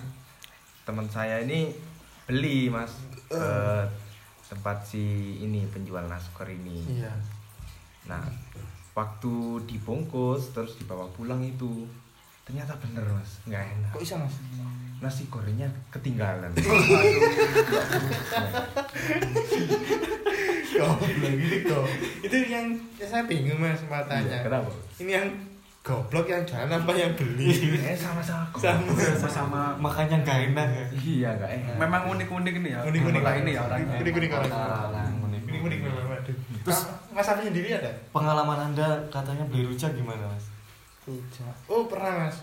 teman 0.82 1.04
saya 1.04 1.44
ini 1.44 1.76
beli, 2.24 2.72
Mas. 2.72 2.88
Ke 3.28 3.84
tempat 4.48 4.80
si 4.80 5.04
ini 5.38 5.68
penjual 5.68 6.08
naskor 6.08 6.48
ini. 6.48 7.04
Iya. 7.04 7.12
Nah, 8.08 8.24
waktu 8.94 9.34
dibungkus 9.68 10.56
terus 10.56 10.80
dibawa 10.80 11.04
pulang 11.12 11.44
itu 11.44 11.84
ternyata 12.46 12.72
bener, 12.78 13.02
Mas. 13.04 13.42
Nggak 13.44 13.62
enak. 13.68 13.90
Kok 13.90 14.00
bisa 14.00 14.14
mas? 14.16 14.34
Nasi 14.96 15.26
gorengnya 15.26 15.66
ketinggalan. 15.90 16.48
Goblok 20.68 21.02
gini 21.32 21.58
kok. 21.62 21.84
Itu 22.22 22.36
yang 22.44 22.66
ya 22.96 23.06
saya 23.06 23.22
bingung 23.24 23.58
mas 23.58 23.80
matanya. 23.84 24.28
Iya, 24.30 24.38
Kenapa? 24.42 24.70
Ini 24.96 25.10
yang 25.12 25.26
goblok 25.80 26.26
yang 26.26 26.42
jalan 26.42 26.68
apa 26.76 26.92
yang 26.92 27.12
beli? 27.14 27.76
Eh, 27.76 27.94
sama-sama. 27.94 28.44
kok. 28.48 28.58
Sama. 28.58 28.90
sama-sama 28.94 29.60
makanya 29.78 30.18
nggak 30.20 30.38
enak 30.50 30.66
ya 30.68 30.84
Iya, 30.96 31.28
nggak 31.36 31.50
enak. 31.52 31.74
memang 31.78 32.02
unik-unik 32.08 32.54
nih 32.58 32.70
ya 32.72 32.80
Unik-unik 32.84 33.20
Pola 33.20 33.32
ini 33.36 33.50
ya 33.52 33.60
orangnya 33.62 33.96
Unik-unik 34.00 34.30
orang. 34.32 34.50
Orang 34.50 35.12
unik. 35.22 35.40
Ini 35.46 35.58
unik 35.60 35.78
memang 35.80 36.06
waduh. 36.08 36.36
Terus- 36.62 36.86
Mas 37.08 37.28
Afi 37.28 37.42
sendiri 37.44 37.68
ada? 37.72 37.90
pengalaman 38.10 38.58
anda 38.66 38.88
katanya 39.08 39.46
beli 39.46 39.62
rujak 39.64 39.92
gimana 39.92 40.26
mas 40.26 40.44
Rujak. 41.06 41.54
Oh 41.66 41.86
pernah 41.86 42.26
mas. 42.26 42.36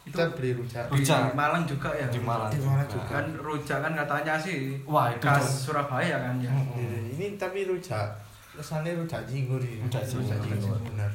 Kita 0.00 0.26
beli 0.32 0.52
rujak. 0.52 0.88
di 0.88 0.98
Rujak. 0.98 1.30
Malang 1.32 1.62
juga 1.62 1.92
ya 1.92 2.08
di 2.08 2.18
Malang 2.18 2.48
Di 2.48 2.58
Malang 2.58 2.82
juga. 2.84 3.06
kan 3.14 3.26
rujak 3.36 3.78
kan 3.78 3.92
katanya 3.94 4.34
sih 4.36 4.74
Wah, 4.82 5.06
itu 5.08 5.22
khas. 5.22 5.68
Surabaya 5.68 6.16
kan 6.18 6.34
ya 6.36 6.50
Iya, 6.74 7.14
Ini 7.14 7.36
tapi 7.36 7.64
rujak. 7.64 8.08
Kesannya 8.50 8.96
rujak 8.96 9.22
jinggur 9.24 9.60
ini. 9.60 9.78
Rujak 9.84 10.02
jinggur. 10.40 10.74
benar. 10.82 11.12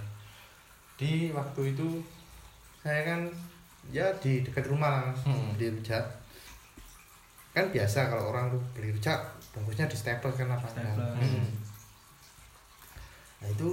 Di 0.95 1.29
waktu 1.29 1.75
itu 1.75 1.99
saya 2.79 3.01
kan 3.03 3.21
ya 3.89 4.05
di 4.15 4.39
dekat 4.39 4.65
rumah 4.65 4.89
lah 4.89 5.01
mas 5.05 5.19
Hmm. 5.23 5.51
beli 5.53 5.73
rujak. 5.73 6.05
Kan 7.51 7.67
biasa 7.69 8.07
kalau 8.07 8.31
orang 8.31 8.47
tuh 8.49 8.61
beli 8.71 8.91
rujak 8.91 9.19
bungkusnya 9.51 9.85
di 9.85 9.95
stapler 9.95 10.31
kan 10.31 10.47
apa 10.49 10.67
Stapler. 10.67 11.11
Hmm. 11.15 11.47
Nah 13.37 13.49
itu 13.49 13.69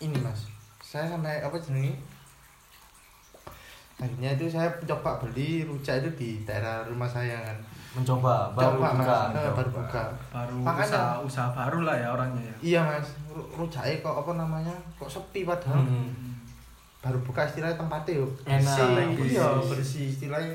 ini 0.00 0.16
mas, 0.18 0.44
saya 0.94 1.10
sampai 1.10 1.42
apa 1.42 1.58
jenenge? 1.58 1.98
Akhirnya 3.96 4.30
itu 4.32 4.46
saya 4.48 4.66
coba 4.84 5.18
beli 5.18 5.62
rujak 5.62 5.98
itu 5.98 6.10
di 6.14 6.28
daerah 6.42 6.82
rumah 6.84 7.06
saya 7.06 7.38
kan. 7.40 7.58
mencoba 7.94 8.50
baru 8.50 8.74
Coba, 8.74 8.90
buka 8.92 9.18
Mas. 9.30 9.38
Eh, 9.38 9.52
baru 9.54 9.70
buka. 9.72 10.02
baru 10.28 10.56
Makanya- 10.60 10.82
usaha 10.82 11.14
usaha 11.20 11.48
baru 11.52 11.78
lah 11.82 11.94
ya 11.94 12.10
orangnya 12.10 12.42
ya 12.42 12.54
Iya 12.60 12.80
mas, 12.84 13.06
Ru- 13.28 13.46
rujaknya 13.54 14.02
kok 14.02 14.16
apa 14.16 14.32
namanya? 14.34 14.74
Kok 14.98 15.06
sepi 15.08 15.46
padahal 15.46 15.78
Hmm. 15.80 16.10
baru 16.98 17.18
buka 17.20 17.42
istilahnya 17.44 17.74
tempatnya 17.76 18.18
yuk. 18.18 18.34
Enak, 18.42 18.66
Bersih, 19.14 19.30
iya 19.30 19.46
bersih. 19.46 19.70
bersih 19.70 20.04
istilahnya 20.10 20.54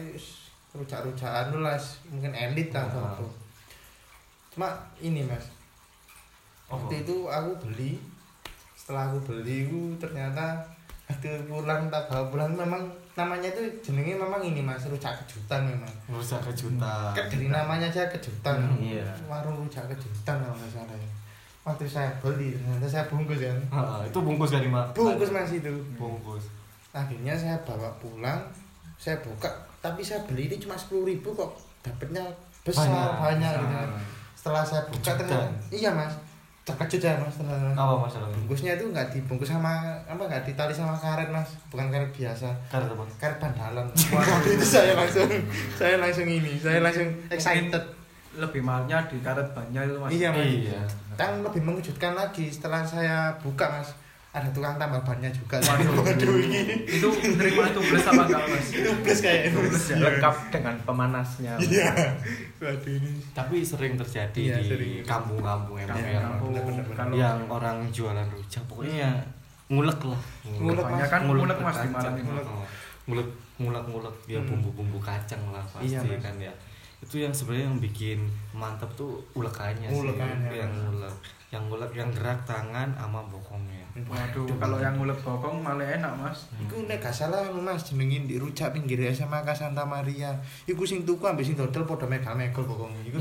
rujak-rujakan 0.70 1.64
lah, 1.64 1.80
mungkin 2.10 2.32
elit 2.34 2.70
lah 2.70 2.84
Ah. 2.84 2.92
satu. 3.16 3.24
Cuma 4.52 4.68
ini 5.00 5.24
mas, 5.24 5.48
waktu 6.68 6.94
itu 7.00 7.24
aku 7.24 7.52
beli, 7.64 8.04
setelah 8.90 9.06
aku 9.06 9.22
beli 9.22 9.70
itu 9.70 9.94
ternyata 10.02 10.58
waktu 11.06 11.30
pulang 11.46 11.94
tak 11.94 12.10
bawa 12.10 12.26
pulang 12.34 12.50
memang 12.58 12.82
namanya 13.14 13.46
itu 13.54 13.62
jenenge 13.86 14.18
memang 14.18 14.42
ini 14.42 14.66
mas 14.66 14.82
rujak 14.90 15.14
kejutan 15.22 15.62
memang. 15.62 15.94
rujak 16.10 16.42
kejutan 16.50 17.14
Kan 17.14 17.30
dari 17.30 17.54
namanya 17.54 17.86
aja 17.86 18.10
kejutan. 18.10 18.58
Hmm, 18.58 18.82
iya. 18.82 19.06
Warung 19.30 19.62
rujak 19.62 19.86
kejutan 19.94 20.42
kalau 20.42 20.58
nggak 20.58 20.74
salah 20.74 20.98
ya. 20.98 21.10
Waktu 21.62 21.86
saya 21.86 22.10
beli 22.18 22.58
ternyata 22.58 22.90
saya 22.90 23.06
bungkus 23.06 23.38
kan. 23.46 23.58
Ha, 23.70 24.10
itu 24.10 24.18
bungkus 24.18 24.50
dari 24.50 24.66
mana 24.66 24.90
Bungkus 24.90 25.30
mas 25.30 25.54
itu. 25.54 25.70
bungkus 25.94 26.50
akhirnya 26.90 27.38
saya 27.38 27.54
bawa 27.62 27.94
pulang 28.02 28.42
saya 28.98 29.14
buka 29.22 29.46
tapi 29.78 30.02
saya 30.02 30.26
beli 30.26 30.50
ini 30.50 30.58
cuma 30.58 30.74
sepuluh 30.74 31.06
ribu 31.06 31.30
kok 31.38 31.54
dapatnya 31.86 32.26
besar 32.66 32.90
Banyak. 32.90 33.14
banyak, 33.22 33.52
gitu 33.54 33.66
kan. 33.70 33.90
setelah 34.34 34.64
saya 34.66 34.82
buka 34.90 35.12
ternyata 35.14 35.46
iya 35.70 35.94
mas 35.94 36.10
terkejut 36.70 37.02
saya 37.02 37.18
mas 37.18 37.34
ternyata. 37.34 37.74
Apa 37.74 37.94
masalahnya 38.06 38.38
bungkusnya 38.38 38.78
itu 38.78 38.86
nggak 38.94 39.10
dibungkus 39.10 39.50
sama 39.50 39.98
apa 40.06 40.22
nggak 40.22 40.46
ditali 40.46 40.70
sama 40.70 40.94
karet 40.94 41.30
mas. 41.34 41.50
Bukan 41.74 41.90
karet 41.90 42.14
biasa. 42.14 42.50
Karena 42.70 42.94
apa 42.94 43.04
karet 43.18 43.38
bandalan. 43.42 43.86
Waduh, 43.90 44.54
itu 44.54 44.66
saya 44.66 44.94
langsung 44.94 45.30
saya 45.74 45.96
langsung 45.98 46.28
ini 46.30 46.54
saya 46.62 46.80
langsung 46.86 47.10
excited. 47.34 47.84
Lebih 48.38 48.62
mahalnya 48.62 49.02
di 49.10 49.18
karet 49.26 49.50
bannya 49.58 49.82
itu 49.90 49.98
mas. 49.98 50.10
Iya 50.14 50.28
mas. 50.30 50.46
Iya. 50.46 50.82
Dan 51.18 51.42
lebih 51.42 51.66
mengejutkan 51.66 52.14
lagi 52.14 52.48
setelah 52.48 52.86
saya 52.86 53.34
buka 53.42 53.68
mas 53.68 53.90
ada 54.30 54.46
tukang 54.50 54.78
tambal 54.78 55.02
bannya 55.02 55.26
juga. 55.30 55.58
Waduh. 55.60 55.90
waduh 56.00 56.38
ini. 56.38 56.86
Itu 56.86 57.10
terima 57.12 57.66
itu 57.66 57.82
plus 57.82 58.06
apa 58.06 58.24
enggak 58.24 58.46
mas? 58.46 58.66
Itu 58.72 58.90
plus 59.02 59.20
kayak 59.20 59.42
Plus 59.50 59.86
ya. 59.88 59.96
Lengkap 59.98 60.36
dengan 60.50 60.76
pemanasnya. 60.84 61.54
iya. 61.60 61.90
Waduh 62.56 62.92
ini. 62.92 63.12
Tapi 63.32 63.56
sering 63.60 63.94
terjadi 63.96 64.38
Iya, 64.54 64.58
di 64.62 65.02
kampung-kampung 65.02 65.78
emang 65.78 65.98
Kampung- 65.98 66.14
yang 66.14 66.24
kampung, 66.30 66.52
kalau 66.92 67.16
yang 67.16 67.40
orang 67.48 67.78
jualan 67.90 68.28
rujak 68.28 68.62
pokoknya 68.66 69.10
ngulek 69.68 70.00
lah. 70.04 70.22
Ngulek, 70.46 70.78
kebanyakan 70.80 71.20
Ngulek 71.24 71.42
ngulek 71.42 71.58
mas 71.60 71.78
di. 71.78 71.88
Malang 71.90 72.16
ini. 72.16 72.30
Oh, 72.30 72.66
ngulek 73.06 73.28
ngulek 73.58 73.84
ngulek. 73.88 74.16
Ya 74.26 74.38
Hmm. 74.38 74.48
bumbu-bumbu 74.48 74.98
kacang 75.00 75.42
lah 75.50 75.66
pasti 75.68 75.90
Iya, 75.90 76.06
Mas. 76.06 76.20
kan 76.20 76.36
ya. 76.38 76.54
Itu 77.00 77.16
yang 77.18 77.32
sebenarnya 77.32 77.66
yang 77.66 77.80
bikin 77.80 78.20
mantap 78.52 78.92
tuh 78.94 79.18
ulekannya 79.34 79.88
sih. 79.88 80.06
Ulekannya, 80.06 80.52
yang 80.52 80.70
Mas. 80.70 80.82
ngulek 80.86 81.16
yang 81.50 81.66
ngulek 81.66 81.90
yang 81.92 82.10
gerak 82.10 82.38
tangan 82.44 82.94
sama 82.94 83.26
bokongnya 83.26 83.82
waduh 84.06 84.46
kalau 84.56 84.78
yang 84.78 84.94
ngulek 84.94 85.18
bokong 85.18 85.60
malah 85.60 85.82
enak 85.84 86.14
mas 86.14 86.46
Iku 86.56 86.86
nek 86.86 87.00
gak 87.00 87.10
salah 87.12 87.42
anu 87.42 87.58
Mas 87.60 87.82
jenengin 87.84 88.24
di 88.24 88.38
rujak 88.38 88.70
pinggir 88.70 89.02
SMA 89.10 89.42
Santa 89.52 89.82
Maria. 89.82 90.30
Iku 90.64 90.86
sing 90.86 91.02
tuku 91.02 91.20
ambek 91.20 91.42
sing 91.42 91.58
dodol 91.58 91.84
padha 91.84 92.06
megal-megal 92.06 92.62
pokoknya. 92.62 93.02
Iku 93.04 93.18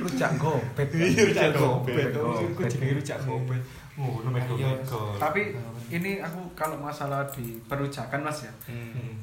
Rujak 0.00 0.32
gobet. 0.36 0.88
Iya, 0.90 1.22
rujak 1.24 1.50
gobet. 1.54 2.10
Iku 2.12 2.60
jenenge 2.66 2.94
rujak 2.98 3.18
gobet 3.22 3.62
ngono 3.94 4.30
Iya. 4.30 4.30
mego-mego 4.30 5.18
tapi 5.18 5.58
ini 5.90 6.22
aku 6.22 6.38
kalau 6.54 6.78
masalah 6.78 7.26
di 7.28 7.58
perujakan 7.66 8.22
mas 8.22 8.46
ya 8.46 8.52
Hmm. 8.64 9.18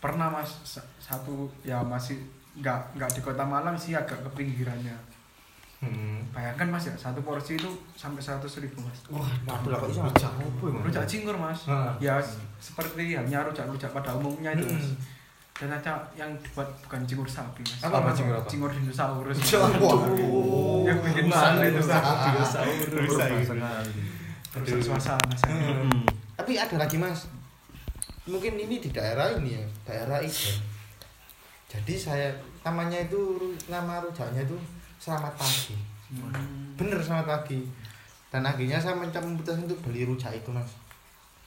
pernah 0.00 0.32
mas 0.32 0.48
sa- 0.64 0.80
satu 0.96 1.44
ya 1.60 1.84
masih 1.84 2.16
nggak 2.56 2.96
nggak 2.96 3.10
di 3.12 3.20
kota 3.20 3.44
Malang 3.44 3.76
sih 3.76 3.92
agak 3.92 4.16
ke 4.18 4.30
pinggirannya 4.34 4.96
Hmm. 5.80 6.20
bayangkan 6.28 6.68
mas 6.68 6.84
ya 6.84 6.94
satu 6.94 7.20
porsi 7.20 7.56
itu 7.56 7.64
sampai 7.94 8.20
seratus 8.20 8.60
ribu 8.60 8.78
mas 8.78 9.00
Wah, 9.08 9.24
Waduh, 9.48 9.72
lah 9.72 9.78
kok 9.80 9.88
Mas? 9.90 10.12
rujak 10.12 10.28
apa 10.30 10.44
ya? 10.62 10.80
rujak 10.82 11.04
cingur 11.06 11.34
mas 11.34 11.60
Ah. 11.64 11.96
ya 11.96 12.20
seperti 12.58 13.14
halnya 13.14 13.40
rujak 13.40 13.64
rujak 13.64 13.88
pada 13.88 14.12
umumnya 14.12 14.52
itu 14.52 14.68
mas 14.68 14.84
Hmm. 14.86 15.00
ternyata 15.56 15.88
yang 16.14 16.28
dibuat 16.38 16.68
bukan 16.82 17.00
cingur 17.04 17.24
sapi 17.26 17.60
mas 17.62 17.80
Apa, 17.82 17.96
Mas? 17.98 18.12
Cingur 18.14 18.36
apa? 18.36 18.44
cingur 18.46 18.68
dinosaurus 18.70 19.36
Waduh. 19.56 20.84
yang 20.84 21.00
bikin 21.00 21.24
malu 21.26 21.60
itu 21.62 21.80
dinosaurus 21.80 22.88
Rusak. 22.90 23.28
rusak 24.52 24.80
suasana 24.82 25.34
saya 25.34 25.56
Hmm. 25.80 26.04
Tapi 26.34 26.56
ada 26.56 26.76
lagi 26.76 26.96
Mas. 26.96 27.28
Mungkin 28.22 28.56
ini 28.58 28.76
di 28.78 28.88
daerah 28.88 29.32
ini 29.34 29.54
ya, 29.54 29.64
daerah 29.82 30.20
Ijen. 30.20 30.56
Jadi 31.66 31.94
saya 31.94 32.32
namanya 32.60 32.96
itu 32.98 33.20
nama 33.66 33.96
rujaknya 33.98 34.42
itu 34.42 34.56
Selamat 35.00 35.32
Pagi. 35.34 35.72
Hmm. 36.12 36.76
Bener 36.76 37.00
Selamat 37.00 37.40
Pagi. 37.40 37.64
Dan 38.28 38.44
akhirnya 38.44 38.76
saya 38.76 38.94
mencoba 38.94 39.24
memutuskan 39.24 39.64
untuk 39.64 39.80
beli 39.82 40.04
rujak 40.04 40.30
itu 40.30 40.52
Mas. 40.52 40.68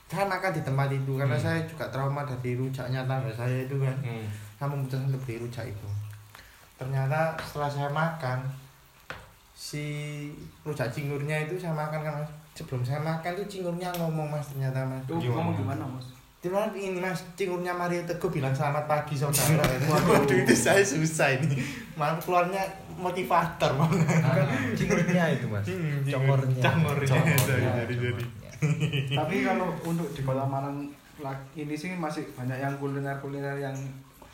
Saya 0.09 0.25
makan 0.25 0.51
di 0.51 0.61
tempat 0.61 0.89
itu 0.89 1.11
karena 1.15 1.33
Hmm. 1.33 1.45
saya 1.45 1.59
juga 1.63 1.85
trauma 1.87 2.21
dari 2.21 2.53
rujaknya 2.53 3.05
tangga 3.05 3.29
saya 3.29 3.63
itu 3.63 3.77
kan. 3.77 3.95
Hmm. 4.01 4.25
saya 4.53 4.67
memutuskan 4.69 5.05
untuk 5.07 5.21
beli 5.23 5.37
rujak 5.39 5.65
itu 5.67 5.87
ternyata 6.73 7.35
setelah 7.37 7.67
saya 7.67 7.89
makan 7.89 8.39
si 9.51 9.83
rujak 10.63 10.87
cingurnya 10.87 11.43
itu 11.43 11.59
saya 11.59 11.75
makan 11.75 11.99
kan 11.99 12.13
mas 12.15 12.31
sebelum 12.53 12.79
saya 12.79 12.99
makan 12.99 13.31
tuh 13.35 13.47
cingurnya 13.47 13.91
ngomong 13.95 14.27
mas 14.27 14.47
ternyata 14.49 14.83
mas 14.83 15.03
Tuh, 15.03 15.19
ngomong 15.19 15.51
gimana 15.53 15.83
mas 15.83 16.07
Di 16.43 16.51
mana 16.51 16.67
ini 16.75 16.99
mas 16.99 17.23
cingurnya 17.39 17.71
Mario 17.71 18.03
Teguh 18.03 18.27
bilang 18.27 18.51
selamat 18.51 18.83
pagi 18.83 19.15
saudara 19.15 19.63
waduh 19.87 20.27
itu 20.35 20.51
saya 20.51 20.83
susah 20.83 21.39
ini 21.39 21.55
malah 21.95 22.19
keluarnya 22.19 22.59
motivator 22.99 23.71
banget 23.79 24.19
cingurnya 24.75 25.23
itu 25.31 25.47
mas. 25.47 25.63
Hmm, 25.71 26.03
Congornya. 26.03 26.59
congornya 26.59 27.07
sorry, 27.39 27.95
sorry. 27.95 28.25
tapi 29.15 29.35
kalau 29.41 29.71
untuk 29.83 30.11
di 30.11 30.21
kota 30.21 30.43
Malang 30.43 30.83
ini 31.55 31.75
sih 31.75 31.95
masih 31.95 32.27
banyak 32.35 32.59
yang 32.59 32.75
kuliner 32.75 33.15
kuliner 33.23 33.55
yang 33.55 33.75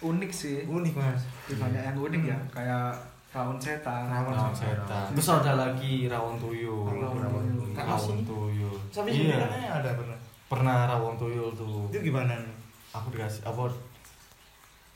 unik 0.01 0.31
sih 0.33 0.65
unik 0.65 0.93
mas 0.97 1.21
banyak 1.45 1.81
yang 1.83 1.97
unik 1.97 2.21
ya 2.25 2.37
kayak 2.49 2.97
rawon 3.29 3.61
setan 3.61 4.09
Rawon 4.09 4.49
setan. 4.49 5.05
Terus 5.13 5.29
ada 5.29 5.53
lagi 5.53 6.09
rawon 6.09 6.41
tuyul. 6.41 6.89
Rawon 6.89 7.45
tuyul. 7.45 7.77
Rawon 7.77 8.17
tuyul. 8.25 8.73
sampai 8.89 9.13
Iya. 9.13 9.37
sini 9.45 9.69
ada 9.69 9.93
pernah 9.93 10.17
Pernah 10.49 10.85
rawon 10.85 11.13
tuyul 11.15 11.53
tuh. 11.53 11.85
itu 11.87 12.01
gimana 12.03 12.33
nih 12.35 12.55
Aku 12.89 13.07
dikasih 13.09 13.45
apa 13.45 13.69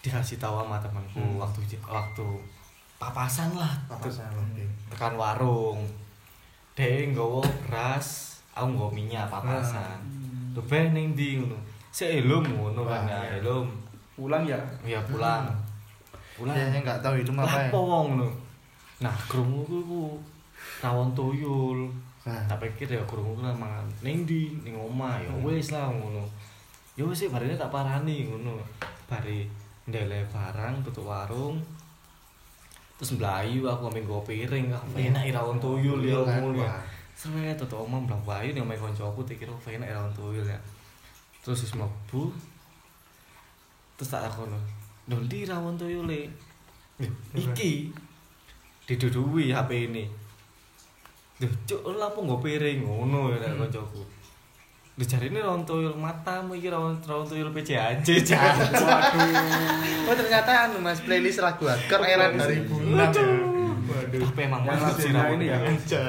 dikasih 0.01 0.35
tahu 0.35 0.59
sama 0.59 0.77
temanku 0.77 1.15
Hmm. 1.15 1.37
waktu 1.37 1.61
waktu 1.79 2.25
papasan 2.97 3.53
lah. 3.53 3.69
apa 3.85 4.01
Terus 4.01 4.17
saya 4.17 4.33
oke 4.33 4.65
tekan 4.89 5.13
warung. 5.13 5.85
Deh 6.73 7.05
nggawa 7.07 7.45
beras, 7.63 8.07
aku 8.51 8.65
nggawa 8.67 8.89
minyak 8.91 9.25
papasan. 9.27 10.01
Hmm. 10.01 10.51
lho 10.51 10.61
beh 10.63 10.89
ning 10.89 11.13
ndi 11.13 11.37
ngono 11.37 11.57
sik 11.89 12.21
elum 12.21 12.41
ngono 12.43 12.81
kan 12.83 13.05
ya 13.05 13.17
iya. 13.19 13.37
elum 13.39 13.65
Pulang 14.13 14.45
ya. 14.45 14.57
ya 14.83 15.01
pulang 15.01 15.49
pulang 16.33 16.53
Ya, 16.53 16.69
nggak 16.71 17.01
tahu 17.01 17.17
itu 17.17 17.29
apa 17.31 17.57
ya. 17.59 17.69
wong 17.69 18.05
ngono 18.13 18.29
nah 19.01 19.13
krungu 19.25 19.65
ku 19.65 20.21
rawon 20.79 21.09
tuyul 21.13 21.89
Nah, 22.23 22.39
tak 22.47 22.63
pikir 22.63 22.87
ya 22.87 23.03
krungu 23.03 23.35
ku 23.35 23.43
lah 23.43 23.51
mangan 23.51 23.83
ning 23.99 24.23
ndi? 24.23 24.55
Ning 24.63 24.79
omah. 24.79 25.19
Ya 25.19 25.31
wis 25.43 25.75
lah 25.75 25.91
ngono. 25.91 26.23
Ya 26.95 27.03
wis 27.03 27.19
sik 27.19 27.35
barene 27.35 27.59
tak 27.59 27.67
parani 27.67 28.31
ngono. 28.31 28.63
Bare 29.11 29.43
ndele 29.83 30.23
barang 30.31 30.79
tutup 30.87 31.11
warung 31.11 31.59
terus 32.95 33.19
mlayu 33.19 33.67
aku 33.67 33.91
ambil 33.91 33.99
nggo 34.07 34.19
piring 34.23 34.71
aku 34.71 34.95
enak 34.95 35.27
rawon 35.35 35.59
tuyul 35.59 35.99
ya 35.99 36.23
kan, 36.23 36.39
ngono. 36.39 36.63
Ya 36.63 36.71
wah. 36.71 36.79
Seret 37.11 37.59
tutup 37.59 37.83
omah 37.83 37.99
mlayu 37.99 38.55
ning 38.55 38.63
omahe 38.63 38.79
kancaku 38.79 39.19
tak 39.27 39.43
kira 39.43 39.51
enak 39.51 39.91
rawon 39.91 40.13
tuyul 40.15 40.47
ya. 40.47 40.59
Terus 41.43 41.67
wis 41.67 41.75
mlebu 41.75 42.31
terus 43.99 44.09
tak 44.09 44.23
takono 44.25 44.55
lho 45.11 45.19
ndi 45.19 45.43
rawon 45.43 45.75
tuyule? 45.75 46.31
Lho, 47.03 47.11
iki. 47.35 47.91
Diduduhi 48.83 49.51
HP 49.51 49.91
ini 49.91 50.03
Duh, 51.43 51.51
cuk, 51.67 51.99
apa 51.99 52.15
nggo 52.15 52.39
piring 52.39 52.87
ngono 52.87 53.35
ya 53.35 53.43
nek 53.43 53.67
kancaku. 53.67 53.99
Lho 54.93 55.03
jarine 55.09 55.41
rawon 55.41 55.65
tuyul 55.65 55.97
matamu 55.97 56.53
iki 56.53 56.69
rawon 56.69 56.93
rawon 57.01 57.25
tuyul 57.25 57.49
PCAJ. 57.49 58.07
Oh 60.03 60.13
ternyata 60.13 60.67
anu 60.67 60.83
Mas 60.83 60.99
playlist 61.01 61.41
lagu 61.41 61.65
Agar 61.65 62.03
era 62.05 62.29
2006 62.29 62.53
ya. 62.53 62.61
Waduh. 62.93 64.29
Tapi 64.29 64.41
emang 64.45 64.61
mantap 64.61 64.93
sih 65.01 65.09
rawon 65.09 65.41
ini 65.41 65.49
ya. 65.49 65.57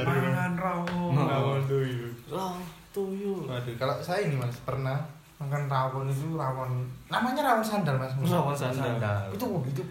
Mangan 0.05 0.53
rawon. 0.55 1.11
Nah. 1.17 1.25
Rawon 1.33 1.63
tuyul. 1.65 2.13
Rawon 2.29 2.61
tuyul. 2.93 3.49
Waduh, 3.49 3.75
kalau 3.81 3.97
saya 4.05 4.29
ini 4.29 4.37
Mas 4.37 4.61
pernah 4.69 5.01
makan 5.41 5.65
rawon 5.65 6.07
itu 6.13 6.37
rawon 6.37 6.85
namanya 7.09 7.41
rawon 7.41 7.65
sandal 7.65 7.97
Mas. 7.97 8.13
Rawon 8.21 8.53
sandal. 8.53 9.33
Itu 9.33 9.65
itu 9.65 9.83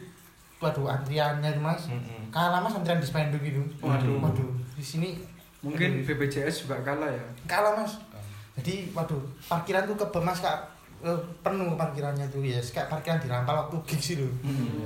waduh 0.62 0.86
antriannya 0.86 1.50
itu 1.50 1.62
Mas. 1.66 1.90
Kalah 2.30 2.62
Mas 2.62 2.78
antrian 2.78 3.02
di 3.02 3.10
spenduk 3.10 3.42
gitu. 3.42 3.66
Waduh. 3.82 4.22
Waduh, 4.22 4.54
di 4.78 4.86
sini 4.86 5.18
Mungkin 5.63 6.03
BPJS 6.03 6.67
juga 6.67 6.77
kalah 6.84 7.08
ya. 7.10 7.24
kalah 7.48 7.74
Mas. 7.79 7.96
Jadi 8.60 8.91
waduh, 8.93 9.17
parkiran 9.50 9.88
tuh 9.88 9.96
kebel 9.98 10.22
Mas 10.22 10.38
Kak 10.38 10.74
Eh, 11.03 11.20
penuh 11.43 11.75
parkirannya 11.75 12.24
tuh 12.32 12.39
ya 12.39 12.55
kayak 12.63 12.88
parkiran 12.88 13.20
di 13.20 13.27
rampal 13.27 13.67
waktu 13.67 13.75
gigs 13.84 14.15
itu 14.15 14.24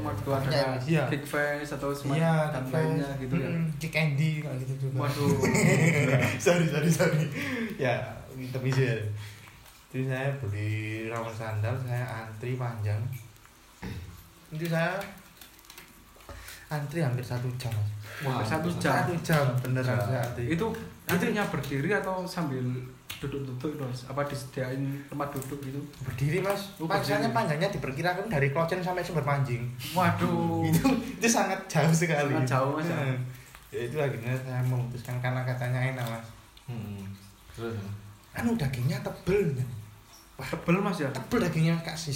Waktu 0.02 0.26
Makanya, 0.26 0.50
ada 0.50 0.82
iya. 0.90 1.06
Big 1.14 1.22
Fest 1.22 1.78
atau 1.78 1.94
semacam 1.94 2.18
iya 2.18 2.34
dan 2.50 2.64
Kick 2.66 2.74
lainnya 2.74 3.10
gitu 3.22 3.36
ya. 3.38 3.50
Kick 3.78 3.94
Andy 3.94 4.32
kayak 4.42 4.58
gitu 4.66 4.74
juga 4.90 5.06
Waduh. 5.06 5.38
sorry 6.50 6.66
sorry 6.66 6.90
sorry 6.90 7.22
ya 7.78 8.02
tapi 8.50 8.74
sih 8.74 8.90
ya. 8.90 8.98
jadi 9.94 10.04
saya 10.10 10.30
beli 10.42 11.06
rawon 11.06 11.30
sandal 11.38 11.78
saya 11.86 12.02
antri 12.26 12.58
panjang 12.58 12.98
itu 14.50 14.66
saya 14.66 14.98
antri 16.68 17.00
hampir 17.00 17.24
satu 17.24 17.48
jam 17.56 17.72
Mas. 17.72 17.90
Wah, 18.24 18.42
Satu 18.42 18.68
jam. 18.76 18.92
satu 18.98 19.14
jam 19.22 19.46
beneran 19.58 19.96
saya 19.98 20.20
antri 20.22 20.50
Itu 20.50 20.68
antrinya 21.06 21.46
berdiri 21.46 21.94
atau 21.94 22.24
sambil 22.24 22.60
duduk-duduk 23.18 23.80
Mas? 23.80 24.04
Apa 24.06 24.22
disediain 24.24 24.78
tempat 25.06 25.32
duduk 25.32 25.60
gitu? 25.62 25.80
berdiri 26.02 26.38
mas 26.40 26.76
Oh, 26.76 26.86
panjangnya 26.86 27.32
panjangnya 27.32 27.70
diperkirakan 27.70 28.28
dari 28.28 28.50
Klojen 28.50 28.78
sampai 28.80 29.02
sumber 29.02 29.24
mancing 29.24 29.64
Waduh. 29.92 30.62
itu 30.64 30.84
itu 31.14 31.28
sangat 31.28 31.58
jauh 31.66 31.90
sekali 31.90 32.34
Sangat 32.36 32.50
jauh, 32.50 32.74
Mas, 32.74 32.86
ya? 32.86 32.98
Hmm. 32.98 33.18
ya 33.68 33.82
itu 33.84 33.96
akhirnya 33.98 34.34
saya 34.38 34.62
memutuskan 34.62 35.18
karena 35.18 35.42
katanya 35.44 35.80
enak 35.92 36.06
mas 36.08 36.28
Heeh. 36.68 37.02
Terus 37.54 37.74
anu 38.34 38.54
dagingnya 38.54 39.02
tebel 39.02 39.56
Tebel 40.38 40.78
Mas 40.78 41.02
ya. 41.02 41.10
tebel 41.10 41.42
dagingnya 41.42 41.74
kasih 41.82 42.14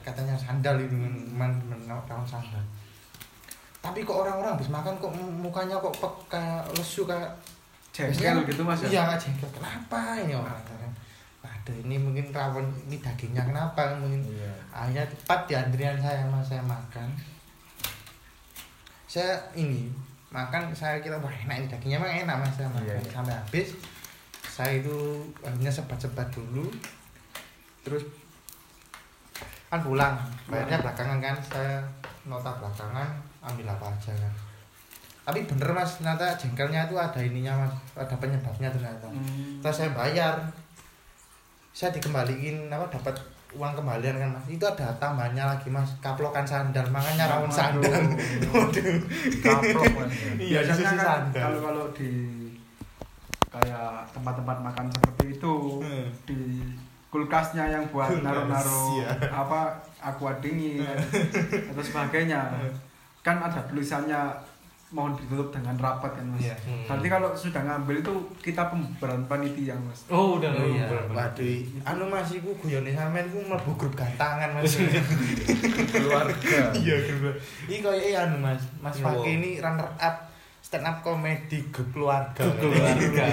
katanya 0.00 0.38
sandal 0.38 0.78
itu 0.78 0.94
man 1.34 1.50
kawan 2.06 2.22
sandal 2.22 2.62
tapi 3.84 4.00
kok 4.00 4.16
orang-orang 4.24 4.56
habis 4.56 4.72
makan 4.72 4.96
kok 4.96 5.12
mukanya 5.12 5.76
kok 5.76 5.92
pek 6.00 6.14
kayak 6.32 6.64
lesu 6.72 7.04
kayak 7.04 7.28
Jengkel 7.94 8.42
gitu 8.48 8.64
Mas 8.66 8.82
ya. 8.82 8.88
iya 8.90 9.14
jengkel. 9.14 9.46
Kenapa 9.54 10.18
ini 10.18 10.34
orang 10.34 10.50
ada 11.44 11.70
ini 11.72 11.96
mungkin 11.96 12.28
rawon 12.28 12.66
ini 12.90 13.00
dagingnya 13.00 13.40
kenapa? 13.40 13.96
Mungkin 13.96 14.20
Iya. 14.26 14.52
akhirnya 14.68 15.04
tepat 15.08 15.40
di 15.48 15.54
antrian 15.56 15.96
saya 15.96 16.20
mas 16.28 16.44
saya 16.44 16.60
makan. 16.60 17.08
Saya 19.08 19.38
ini 19.54 19.88
makan 20.34 20.74
saya 20.74 20.98
kira 20.98 21.14
wah 21.22 21.30
enak 21.30 21.56
ini 21.64 21.66
dagingnya 21.70 21.96
emang 22.02 22.12
enak 22.26 22.36
mas 22.42 22.52
saya 22.58 22.68
makan. 22.68 22.98
Iya. 22.98 23.12
sampai 23.12 23.32
habis 23.32 23.68
saya 24.44 24.82
itu 24.82 24.96
akhirnya 25.40 25.72
sebat-sebat 25.72 26.28
dulu. 26.34 26.66
Terus 27.86 28.02
kan 29.70 29.80
pulang 29.80 30.18
bayarnya 30.50 30.82
belakangan 30.82 31.18
kan? 31.22 31.36
Saya 31.40 31.78
nota 32.26 32.50
belakangan 32.58 33.08
ambil 33.44 33.66
apa 33.68 33.86
aja 33.88 34.12
kan. 34.12 34.32
Tapi 35.24 35.40
bener 35.44 35.68
mas 35.70 35.96
ternyata 35.96 36.32
jengkelnya 36.34 36.84
itu 36.84 36.94
ada 36.94 37.16
ininya 37.16 37.52
mas 37.58 37.72
ada 37.94 38.14
penyebabnya 38.14 38.68
ternyata. 38.68 39.06
Hmm. 39.06 39.56
setelah 39.56 39.74
saya 39.74 39.90
bayar. 39.92 40.34
Saya 41.70 41.90
dikembaliin 41.90 42.68
apa 42.68 42.86
dapat 42.88 43.16
uang 43.50 43.72
kembalian 43.74 44.14
kan 44.16 44.30
mas. 44.30 44.46
Itu 44.48 44.62
ada 44.62 44.92
tambahannya 44.94 45.44
lagi 45.44 45.68
mas 45.68 45.90
kaplokan 45.98 46.42
sandal. 46.42 46.84
Makanya 46.88 47.24
rawon 47.26 47.48
sandal. 47.48 47.88
Waduh. 48.52 48.98
Kaplok 49.40 49.92
mas. 49.94 50.12
iya 50.36 50.60
Biasanya 50.60 50.86
kan 50.86 50.98
sandal. 50.98 51.42
kalau 51.42 51.60
kalau 51.62 51.84
di 51.92 52.10
kayak 53.48 54.02
tempat-tempat 54.10 54.58
makan 54.60 54.86
seperti 54.90 55.24
itu 55.32 55.54
Hmm. 55.78 56.06
di 56.26 56.38
kulkasnya 57.06 57.70
yang 57.70 57.86
buat 57.88 58.10
naruh-naruh 58.18 58.98
iya. 58.98 59.06
apa 59.30 59.70
aqua 60.02 60.34
dingin 60.42 60.82
atau 61.70 61.78
sebagainya 61.78 62.50
kan 63.24 63.40
ada 63.40 63.56
tulisannya 63.64 64.20
mohon 64.90 65.10
ditutup 65.12 65.50
dengan 65.50 65.74
rapat 65.74 66.06
kan 66.12 66.26
mas. 66.28 66.38
Iya. 66.40 66.54
Hmm. 66.62 66.86
Berarti 66.86 67.08
kalau 67.08 67.30
sudah 67.34 67.62
ngambil 67.62 67.98
itu 67.98 68.12
kita 68.38 68.70
pembayaran 68.70 69.26
panitia 69.26 69.74
mas. 69.74 70.06
Oh, 70.06 70.38
udah 70.38 70.54
Oh, 70.54 70.70
iya. 70.70 70.86
waduh 71.10 71.50
anu 71.82 72.04
mas 72.06 72.30
iku 72.30 72.54
guyone 72.54 72.92
sampean 72.92 73.26
ku 73.26 73.42
mlebu 73.42 73.74
grup 73.74 73.94
gantangan 73.94 74.54
mas 74.54 74.78
Keluarga. 75.90 76.70
iya 76.76 76.96
grup 77.02 77.34
iki 77.64 77.80
koyo 77.80 77.98
anu 78.14 78.38
mas 78.38 78.62
mas 78.78 78.94
Iya. 78.94 79.04
Fakih 79.04 79.32
ini 79.34 79.50
runner 79.58 79.88
up 79.98 80.16
stand 80.62 80.84
up 80.84 81.02
comedy 81.02 81.58
grup 81.68 81.90
keluarga 81.90 82.44
keluarga. 82.54 83.24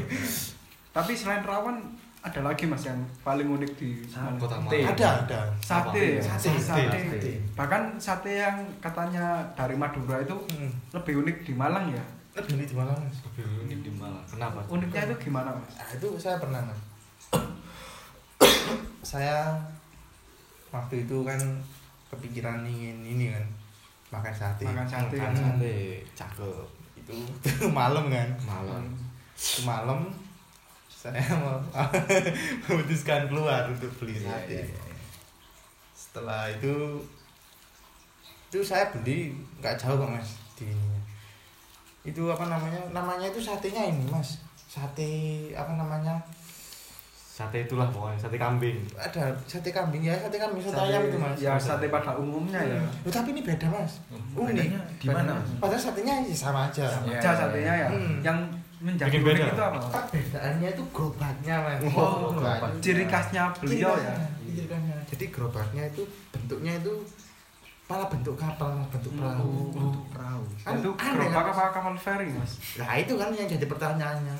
Tapi 0.94 1.12
selain 1.12 1.42
rawon 1.42 1.80
ada 2.24 2.40
lagi 2.40 2.64
mas 2.64 2.80
yang 2.82 2.96
paling 3.20 3.44
unik 3.44 3.72
di 3.76 4.00
Semarang. 4.02 4.40
Kota 4.40 4.56
Sate. 4.56 4.64
Malang. 4.64 4.96
ada 4.96 5.08
ada 5.20 5.40
Sate, 5.60 6.04
ya? 6.16 6.22
Sate, 6.24 6.50
sate. 6.56 6.88
sate. 6.88 7.32
Bahkan 7.52 7.82
sate 8.00 8.32
yang 8.40 8.56
katanya 8.80 9.24
dari 9.52 9.76
Madura 9.76 10.16
itu 10.18 10.32
Hmm. 10.50 10.72
lebih 10.90 11.20
unik 11.20 11.36
di 11.44 11.52
Malang 11.52 11.92
ya. 11.92 12.04
lebih 12.34 12.66
di 12.66 12.74
Malang 12.74 12.98
mas 12.98 13.22
Ini 13.38 13.76
di 13.78 13.92
Malang. 13.94 14.24
Kenapa? 14.26 14.58
Uniknya 14.66 15.06
itu 15.06 15.30
gimana 15.30 15.54
mas? 15.54 15.70
Nah, 15.76 15.86
itu 15.92 16.08
saya 16.18 16.40
pernah 16.40 16.64
mas. 16.64 16.80
saya 19.04 19.54
waktu 20.70 21.06
itu 21.06 21.22
kan 21.22 21.38
kepikiran 22.08 22.64
ingin 22.64 23.04
ini 23.04 23.30
kan 23.30 23.44
makan 24.10 24.34
sate. 24.34 24.64
Makan 24.64 24.86
sate. 24.88 25.14
Makan 25.14 25.34
sate, 25.36 25.76
cakep. 26.16 26.66
Itu, 26.98 27.14
itu 27.46 27.66
malam 27.68 28.08
kan. 28.08 28.28
Itu 28.34 29.60
malam 29.62 30.02
saya 31.04 31.20
mau 31.36 31.60
memutuskan 32.64 33.28
keluar 33.28 33.68
untuk 33.68 33.92
beli 33.98 34.16
Iya, 34.16 34.24
sate. 34.26 34.52
iya, 34.54 34.64
iya. 34.64 34.96
Setelah 35.92 36.48
itu 36.48 36.74
itu 38.48 38.58
saya 38.62 38.88
beli 38.88 39.36
nggak 39.58 39.76
jauh 39.76 39.96
kok 39.96 40.08
mas 40.08 40.30
di. 40.54 40.70
Itu 42.02 42.24
apa 42.26 42.46
namanya? 42.46 42.80
Namanya 42.90 43.26
itu 43.26 43.36
satenya 43.36 43.84
ini 43.84 44.06
mas. 44.06 44.40
Sate 44.64 45.10
apa 45.52 45.74
namanya? 45.74 46.16
Sate 47.26 47.66
itulah 47.66 47.90
pokoknya, 47.90 48.14
sate 48.16 48.38
kambing. 48.38 48.78
ada 48.94 49.26
sate 49.44 49.68
kambing 49.68 49.98
ya 50.00 50.14
sate 50.14 50.38
kambing 50.38 50.62
sate, 50.62 50.70
Sate- 50.72 50.86
ayam 50.86 51.02
itu 51.02 51.18
mas 51.18 51.34
Ya 51.36 51.58
sate 51.58 51.90
pada 51.90 52.14
umumnya 52.14 52.62
ya. 52.62 52.78
Loh, 53.02 53.10
tapi 53.10 53.34
ini 53.34 53.42
beda 53.42 53.66
mas 53.66 53.98
unik 54.32 54.54
Bedanya 54.54 54.80
di 54.96 55.06
mana? 55.10 55.32
Mas? 55.34 55.50
padahal 55.58 55.82
satenya 55.82 56.14
ya 56.22 56.30
sama 56.32 56.70
aja 56.70 56.86
Sama 56.86 57.10
Iya, 57.10 57.18
aja 57.18 57.26
iya, 57.26 57.34
satenya 57.36 57.74
ya. 57.76 57.88
Hmm. 57.90 58.14
Yang 58.22 58.38
menjadi 58.84 59.16
unik 59.16 59.24
beda. 59.24 59.44
itu 59.48 59.62
apa? 59.62 59.78
perbedaannya 59.80 60.68
itu 60.70 60.82
gerobaknya 60.90 61.54
mas 61.58 61.80
Oh, 61.88 62.28
gerobak. 62.30 62.70
Ciri 62.78 63.04
khasnya 63.04 63.42
beliau 63.54 63.96
ya. 63.96 64.12
Ciri 64.44 64.66
khasnya. 64.66 64.96
jadi 65.06 65.24
gerobaknya 65.28 65.82
itu 65.86 66.02
bentuknya 66.28 66.72
itu 66.76 66.92
malah 67.84 68.06
bentuk 68.06 68.32
kapal 68.34 68.76
bentuk 68.86 69.12
perahu 69.14 69.48
Oh, 69.70 69.92
Perahu. 70.06 70.44
Kan 70.58 70.74
Itu 70.78 70.90
gerobak 70.94 71.46
apa 71.50 71.64
kapal 71.70 71.94
feri 71.94 72.28
mas? 72.30 72.60
nah 72.74 72.92
itu 72.94 73.12
kan 73.14 73.28
yang 73.30 73.44
jadi 73.46 73.64
pertanyaannya 73.64 74.36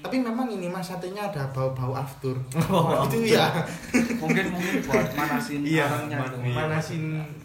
tapi 0.00 0.16
memang 0.16 0.48
ini 0.48 0.64
mas 0.66 0.86
satenya 0.86 1.28
ada 1.28 1.44
bau-bau 1.50 1.92
aftur 1.92 2.32
Oh, 2.64 2.94
itu 3.04 3.28
ya 3.28 3.52
mungkin 4.16 4.48
mungkin 4.48 4.80
buat 4.82 5.06
manasin 5.12 5.60
Iya, 5.60 5.84
arangnya 5.84 6.16
man- 6.16 6.30
itu. 6.30 6.38
iya. 6.42 6.54
manasin 6.56 7.02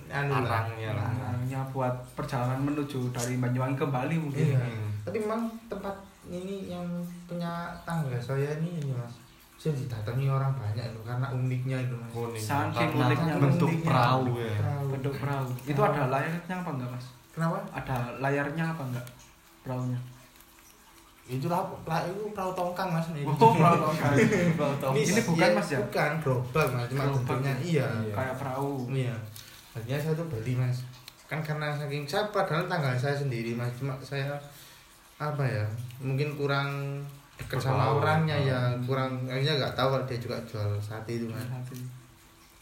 anu 0.08 0.32
lah. 0.32 0.64
Arangnya 0.64 0.92
lah. 0.94 1.10
Arangnya 1.12 1.60
buat 1.70 1.92
perjalanan 2.16 2.64
menuju 2.64 3.12
dari 3.12 3.36
Banyuwangi 3.36 3.76
ke 3.76 3.86
Bali 3.86 4.16
mungkin. 4.16 4.46
Iya. 4.48 4.62
Hmm. 4.62 4.90
tapi 5.04 5.18
memang 5.20 5.42
tempat 5.68 5.94
ini 6.30 6.70
yang 6.72 6.86
punya 7.30 7.70
tangga 7.86 8.18
saya 8.18 8.58
ini 8.58 8.82
ini 8.82 8.92
mas. 8.94 9.14
Sih 9.56 9.72
didatangi 9.72 10.28
orang 10.28 10.52
banyak 10.58 10.84
itu 10.84 11.02
karena 11.06 11.28
uniknya 11.32 11.78
itu 11.86 11.96
mas. 11.96 12.12
Kuning. 12.12 12.44
Saking 12.44 12.92
uniknya. 12.98 13.34
bentuk 13.38 13.70
Uniknya. 13.70 13.88
perahu 13.88 14.26
ya. 14.38 14.54
Perahu. 14.58 14.86
bentuk 14.92 15.14
perahu. 15.22 15.48
Itu 15.66 15.82
ada 15.82 16.04
layarnya 16.10 16.56
apa 16.62 16.70
enggak 16.74 16.90
mas? 16.92 17.06
Kenapa? 17.32 17.58
Ada 17.72 17.98
layarnya 18.20 18.64
apa 18.74 18.82
enggak 18.88 19.06
perahunya? 19.66 20.00
Itu 21.26 21.50
lah 21.50 21.66
lah 21.90 22.06
itu 22.06 22.30
perahu 22.38 22.52
tongkang 22.54 22.90
mas 22.94 23.08
ini. 23.10 23.26
Oh 23.26 23.34
perahu 23.34 23.78
tongkang. 23.90 24.14
Ini 25.02 25.22
bukan, 25.26 25.50
Mas, 25.58 25.70
ya? 25.74 25.80
bukan 25.82 26.12
gerobak 26.22 26.68
mas. 26.70 26.86
Cuma 26.94 27.04
bentuknya 27.10 27.54
iya. 27.66 27.88
Kayak 28.14 28.36
perahu. 28.38 28.86
Iya. 28.94 29.16
Akhirnya 29.74 29.98
saya 29.98 30.14
tuh 30.14 30.28
beli 30.30 30.54
mas. 30.54 30.86
Kan 31.26 31.42
karena 31.42 31.74
saking 31.74 32.06
saya 32.06 32.30
padahal 32.30 32.70
tanggal 32.70 32.94
saya 32.94 33.18
sendiri 33.18 33.58
mas. 33.58 33.74
Cuma 33.74 33.98
saya 34.06 34.38
apa 35.16 35.44
ya 35.48 35.64
mungkin 36.04 36.36
kurang 36.36 37.00
dekat 37.36 37.60
sama 37.60 37.96
orangnya 37.96 38.36
ya 38.36 38.60
Hmm. 38.72 38.84
kurang 38.84 39.12
akhirnya 39.28 39.56
nggak 39.56 39.76
tahu 39.76 39.88
kalau 39.96 40.06
dia 40.08 40.20
juga 40.20 40.36
jual 40.44 40.76
sate 40.80 41.20
itu 41.20 41.28
mas. 41.28 41.44
Sate. 41.44 41.76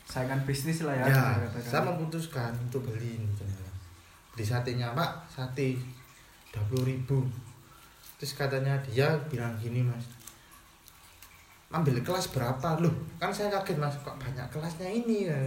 saingan 0.04 0.38
bisnis 0.46 0.84
lah 0.86 0.94
ya, 0.94 1.08
ya, 1.10 1.48
saya 1.58 1.82
memutuskan 1.82 2.52
untuk 2.60 2.86
beli 2.86 3.18
ini 3.18 3.26
ternyata. 3.34 3.72
beli 4.36 4.46
satenya 4.46 4.94
pak 4.94 5.10
sate 5.26 5.80
dua 6.54 6.62
puluh 6.70 6.86
ribu. 6.86 7.26
Terus 8.20 8.38
katanya 8.38 8.78
dia 8.86 9.10
bilang 9.28 9.56
gini 9.58 9.82
mas 9.82 10.06
ambil 11.74 11.98
kelas 12.06 12.30
berapa? 12.30 12.78
Loh 12.78 12.94
kan 13.18 13.34
saya 13.34 13.50
kaget 13.50 13.82
mas 13.82 13.98
kok 14.06 14.14
banyak 14.22 14.46
kelasnya 14.54 14.86
ini 14.86 15.26
ya? 15.26 15.40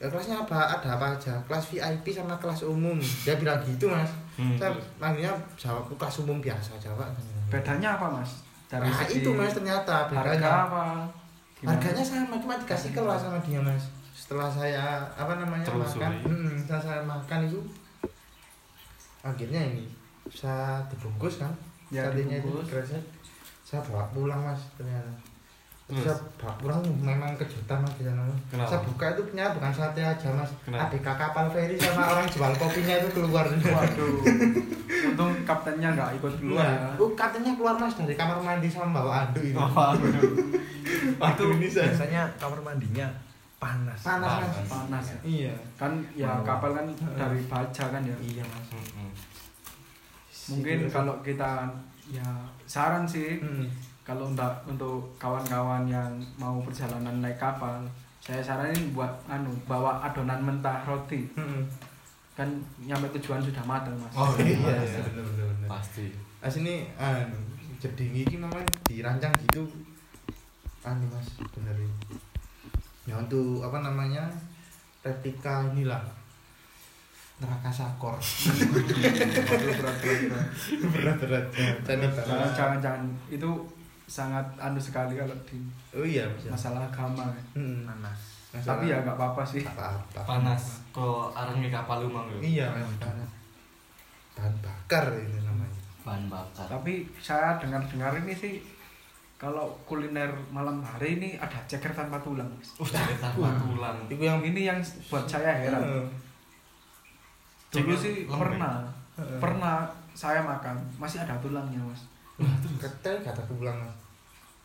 Ya 0.00 0.10
kelasnya 0.10 0.42
apa? 0.42 0.80
Ada 0.80 0.98
apa 0.98 1.06
aja? 1.14 1.34
Kelas 1.46 1.70
VIP 1.70 2.10
sama 2.10 2.34
kelas 2.40 2.66
umum. 2.66 2.98
Dia 3.22 3.38
bilang 3.38 3.60
gitu 3.62 3.86
mas 3.86 4.10
Hmm. 4.40 4.56
saya 4.56 4.72
manggilnya 4.96 5.36
jawab 5.60 5.84
kelas 5.92 6.24
umum 6.24 6.40
biasa 6.40 6.80
jawab 6.80 7.12
bedanya 7.52 8.00
apa 8.00 8.06
mas? 8.08 8.40
Dari 8.72 8.88
nah 8.88 8.96
segi 9.04 9.20
itu 9.20 9.30
mas 9.36 9.52
ternyata 9.52 10.08
harga 10.08 10.16
bedanya. 10.16 10.50
apa? 10.64 10.84
Gimana? 11.60 11.76
harganya 11.76 12.00
sama 12.00 12.40
cuma 12.40 12.56
dikasih 12.56 12.90
kelas 12.96 13.20
sama 13.20 13.38
dia 13.44 13.60
mas. 13.60 13.84
Setelah 14.16 14.48
saya 14.48 15.04
apa 15.12 15.36
namanya 15.36 15.68
Telusuri. 15.68 16.00
makan. 16.00 16.12
hmm, 16.24 16.50
setelah 16.64 16.82
saya 16.82 17.00
makan 17.04 17.40
itu 17.44 17.60
akhirnya 19.20 19.60
ini 19.60 19.84
saya 20.32 20.80
dibungkus 20.88 21.36
kan? 21.44 21.52
Ya, 21.92 22.08
itu 22.08 22.24
dibungkus. 22.40 22.70
kresek 22.72 23.04
saya 23.66 23.84
bawa 23.86 24.08
pulang 24.10 24.40
mas 24.40 24.62
ternyata 24.74 25.12
Terus? 25.90 26.06
Saya 26.06 26.16
pulang 26.54 26.78
memang 26.96 27.34
kejutan 27.34 27.78
mas 27.78 27.94
di 27.94 28.04
sana. 28.04 28.22
Kenapa? 28.46 28.68
saya 28.68 28.80
buka 28.82 29.06
itu 29.10 29.22
ternyata 29.26 29.52
bukan 29.54 29.72
sate 29.72 30.00
aja 30.00 30.28
mas. 30.30 30.50
Kenapa? 30.62 30.86
ABK 30.88 31.06
kapal 31.10 31.46
feri 31.50 31.74
sama 31.74 32.02
orang 32.08 32.26
jual 32.26 32.52
kopinya 32.54 32.94
itu 32.96 33.08
keluar. 33.12 33.44
Waduh. 33.44 34.14
Untung 35.10 35.32
kaptennya 35.42 35.88
nggak 35.90 36.10
ikut 36.14 36.32
keluar 36.38 36.62
Nah, 36.62 36.94
ya. 36.94 37.00
oh, 37.00 37.10
katanya 37.12 37.50
keluar 37.52 37.74
mas 37.74 37.94
dari 37.94 38.14
kamar 38.14 38.38
mandi 38.38 38.68
sama 38.68 38.94
bawa 38.94 39.26
anduk 39.26 39.42
itu 39.42 39.58
Oh, 39.58 39.92
itu 41.26 41.44
ini 41.56 41.66
saya. 41.66 41.90
Biasanya 41.90 42.22
kamar 42.36 42.60
mandinya 42.60 43.06
panas. 43.56 43.98
Panas 43.98 44.30
mas. 44.40 44.68
Panas. 44.68 45.04
Ya. 45.04 45.18
iya. 45.24 45.54
Kan 45.74 45.92
ya 46.12 46.30
Wow. 46.38 46.46
kapal 46.46 46.70
kan 46.72 46.86
dari 47.16 47.40
baja 47.44 47.84
kan 47.88 48.00
ya? 48.00 48.16
Iya 48.18 48.44
mas. 48.44 48.68
Hmm, 48.70 49.10
mungkin 50.50 50.78
kalau 50.86 51.14
kita 51.20 51.70
ya 52.08 52.26
saran 52.64 53.04
sih 53.04 53.38
Hmm. 53.38 53.66
Kalau 54.10 54.26
untuk 54.26 54.50
untuk 54.66 54.98
kawan-kawan 55.16 55.86
yang 55.86 56.10
mau 56.34 56.58
perjalanan 56.58 57.22
naik 57.22 57.38
kapal 57.38 57.78
saya 58.18 58.42
saranin 58.42 58.90
buat 58.90 59.06
anu 59.24 59.54
bawa 59.64 60.02
adonan 60.02 60.42
mentah 60.42 60.82
roti 60.82 61.30
Hmm. 61.32 61.62
kan 62.34 62.50
nyampe 62.80 63.06
tujuan 63.14 63.38
sudah 63.38 63.62
matang 63.62 63.94
mas 63.94 64.10
Oh 64.12 64.34
iya, 64.34 64.56
Iya, 64.56 64.74
iya, 64.80 65.00
bener 65.06 65.22
bener 65.24 65.46
bener. 65.52 65.68
Pasti. 65.68 66.10
Nah 66.40 66.48
sini 66.48 66.74
anu 66.96 67.38
jeding 67.78 68.10
iki 68.16 68.34
memang 68.34 68.66
dirancang 68.82 69.30
gitu 69.40 69.62
anu 70.80 71.06
Mas, 71.06 71.28
bener 71.52 71.76
ini. 71.76 71.94
Ya 73.04 73.14
untuk 73.14 73.62
apa 73.62 73.78
namanya? 73.78 74.26
replika 75.00 75.64
inilah 75.70 76.02
neraka 77.38 77.72
sakor 77.72 78.20
berat, 79.72 79.96
berat, 79.96 81.16
berat. 81.16 81.16
berat 81.16 81.46
Jadi 81.88 82.06
jangan 82.52 82.78
jangan 82.78 83.02
itu 83.32 83.48
sangat 84.10 84.42
anu 84.58 84.74
sekali 84.76 85.14
kalau 85.14 85.30
di 85.46 85.54
oh 85.92 86.02
iya 86.02 86.26
Mas 86.26 86.42
ya. 86.42 86.50
masalah 86.50 86.82
agama 86.84 87.30
ya. 87.30 87.42
Hmm. 87.54 87.86
panas 87.86 88.18
Masalah- 88.50 88.66
tapi 88.74 88.84
ya 88.86 88.96
nggak 88.98 89.14
apa-apa 89.14 89.42
sih 89.44 89.62
apa-apa 89.62 90.20
Panas. 90.26 90.82
Kok 90.90 91.30
arengnya 91.30 91.70
kapal 91.72 92.02
lumang 92.02 92.26
lho. 92.28 92.42
iya 92.42 92.66
Mas 92.68 92.90
panas. 92.98 93.30
bahan 94.32 94.54
bakar 94.58 95.04
ini 95.14 95.38
namanya 95.40 95.78
Bahan 96.00 96.26
bakar. 96.26 96.66
tapi 96.68 96.92
saya 97.16 97.54
dengar-dengar 97.56 98.10
ini 98.16 98.34
sih 98.34 98.58
kalau 99.36 99.70
kuliner 99.84 100.28
malam 100.50 100.80
hari 100.80 101.16
ini 101.16 101.28
ada 101.34 101.56
ceker 101.64 101.88
tanpa 101.90 102.18
tulang 102.18 102.50
Mas. 102.50 102.74
Uh, 102.76 102.84
jadi 102.84 103.14
tanpa 103.16 103.46
Wah. 103.46 103.54
tulang. 103.56 103.96
itu 104.04 104.18
yang 104.20 104.40
ini 104.40 104.66
yang 104.66 104.78
buat 105.06 105.24
saya 105.24 105.54
heran 105.56 105.78
Heeh. 105.78 106.04
dulu 107.70 107.88
Ceker 107.88 107.96
sih 107.96 108.14
lembek. 108.24 108.34
pernah 108.36 108.74
Heeh. 109.14 109.38
pernah 109.38 109.76
saya 110.12 110.42
makan 110.42 110.74
masih 110.96 111.18
ada 111.18 111.38
tulangnya 111.38 111.78
mas 111.80 112.02
ketel 112.78 113.16
kata 113.20 113.42
tulang 113.44 113.76
Mas. 113.76 113.94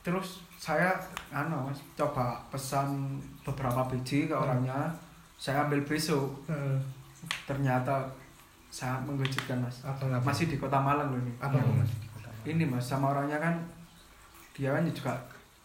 terus 0.01 0.27
saya 0.55 0.93
anu 1.29 1.65
mas 1.65 1.77
coba 1.93 2.37
pesan 2.47 3.17
beberapa 3.41 3.85
biji 3.85 4.25
ke 4.25 4.33
orangnya 4.33 4.89
saya 5.35 5.63
ambil 5.63 5.81
besok 5.81 6.29
Heeh. 6.45 6.77
ternyata 7.43 8.05
sangat 8.69 9.01
mengejutkan 9.03 9.57
mas 9.57 9.81
apa 9.81 10.05
apa 10.05 10.21
masih 10.21 10.45
di 10.45 10.55
kota 10.55 10.77
Malang 10.77 11.09
loh 11.09 11.19
ini 11.19 11.33
apa 11.37 11.55
Hmm. 11.55 11.79
Mas 11.79 11.91
ini 12.43 12.63
mas 12.63 12.83
sama 12.83 13.09
orangnya 13.09 13.39
kan 13.39 13.55
dia 14.51 14.69
kan 14.69 14.85
juga 14.85 15.11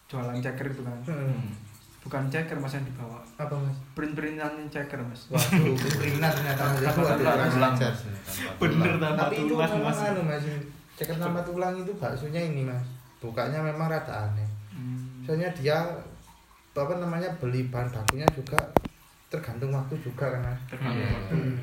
jualan 0.05 0.35
ceker 0.37 0.67
itu 0.67 0.81
kan. 0.81 0.97
Hmm. 1.05 1.53
bukan 2.01 2.25
ceker 2.27 2.57
mas 2.57 2.73
yang 2.73 2.83
dibawa 2.83 3.21
apa 3.37 3.53
Mas 3.53 3.77
print-printan 3.93 4.57
ceker 4.67 4.99
mas 4.99 5.29
Waduh, 5.29 5.77
kriminal 6.01 6.33
ternyata 6.33 6.63
Mas. 6.65 6.81
Tanpa 6.83 7.13
tulang. 7.13 7.75
Tanpa 7.77 8.57
Bener, 8.57 8.91
tulang. 8.91 9.13
tanpa 9.13 9.21
Tapi 9.23 9.35
itu 9.39 9.53
Mas. 9.53 10.01
Ceker 11.01 11.17
tanpa 11.17 11.41
tulang 11.41 11.73
itu 11.75 11.91
baksonya 11.97 12.37
ini 12.39 12.61
Mas. 12.63 12.85
Bukanya 13.17 13.59
memang 13.59 13.89
rada 13.89 14.29
aneh. 14.29 14.45
Hmm. 14.69 15.25
Soalnya 15.25 15.49
dia 15.51 15.77
apa 16.71 16.93
namanya 16.95 17.27
beli 17.37 17.67
bahan 17.67 17.91
bakunya 17.91 18.23
juga 18.31 18.57
tergantung 19.27 19.73
waktu 19.73 19.97
juga 19.99 20.29
kan 20.29 20.41
Mas. 20.45 20.59
Tergantung 20.69 21.01
Iya. 21.01 21.13
waktu. 21.17 21.33
Hmm. 21.35 21.57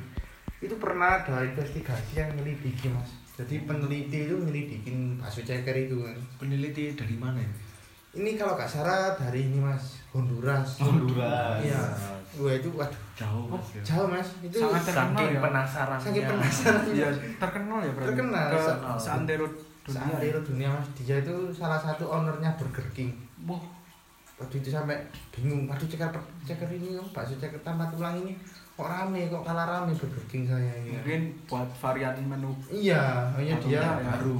Itu 0.59 0.75
pernah 0.77 1.23
ada 1.23 1.47
investigasi 1.47 2.19
yang 2.19 2.35
menyelidiki 2.35 2.91
Mas. 2.91 3.11
Jadi 3.39 3.63
peneliti 3.63 4.27
itu 4.27 4.35
menyelidikin 4.35 5.23
bakso 5.23 5.47
ceker 5.47 5.77
itu 5.79 6.03
kan. 6.03 6.19
Peneliti 6.43 6.99
dari 6.99 7.15
mana 7.15 7.39
ya? 7.39 7.51
Ini 8.11 8.31
kalau 8.35 8.55
nggak 8.55 8.67
salah 8.67 9.13
dari 9.15 9.45
ini 9.45 9.59
Mas, 9.59 10.01
Honduras. 10.11 10.81
Honduras. 10.81 11.61
Iya. 11.61 11.83
Wah 12.39 12.55
itu 12.55 12.69
waduh 12.71 13.01
Jauh. 13.15 13.45
Oh, 13.45 13.53
Mas, 13.53 13.67
ya. 13.75 13.83
jauh 13.85 14.07
Mas. 14.07 14.29
Itu 14.41 14.57
Sangat 14.59 14.83
terkenal 14.85 15.11
saking 15.13 15.29
ya. 15.29 15.41
penasaran 15.43 15.99
saking 15.99 16.25
penasaran. 16.25 16.83
Iya, 16.89 17.09
terkenal 17.37 17.79
ya 17.83 17.91
berarti. 17.93 18.09
Terkenal, 18.09 18.47
Ke 18.47 18.59
terkenal. 18.59 18.97
seantero 18.97 19.47
dunia. 19.47 19.91
Seantero 19.91 20.39
dunia 20.41 20.69
Mas. 20.71 20.87
Dia 20.97 21.17
itu 21.19 21.35
salah 21.51 21.77
satu 21.77 22.05
ownernya 22.07 22.51
Burger 22.55 22.87
King. 22.93 23.11
Wah, 23.43 23.61
waktu 24.37 24.55
itu 24.57 24.69
sampai 24.71 24.97
bingung 25.31 25.67
waduh 25.67 25.85
ceker 25.85 26.09
ceker 26.43 26.69
ini 26.71 26.95
kok 26.95 27.11
bakso 27.13 27.35
ceker 27.35 27.59
tanpa 27.61 27.87
tulang 27.89 28.15
ini 28.19 28.39
kok 28.73 28.87
rame 28.87 29.27
kok 29.27 29.43
kalah 29.43 29.67
rame 29.67 29.91
Burger 29.91 30.23
King 30.25 30.47
saya 30.47 30.71
ini 30.77 30.95
mungkin 30.95 31.21
buat 31.45 31.67
varian 31.75 32.15
menu 32.21 32.55
iya 32.69 33.27
hanya 33.35 33.59
dia 33.59 33.83
ya. 33.83 33.99
baru. 33.99 34.39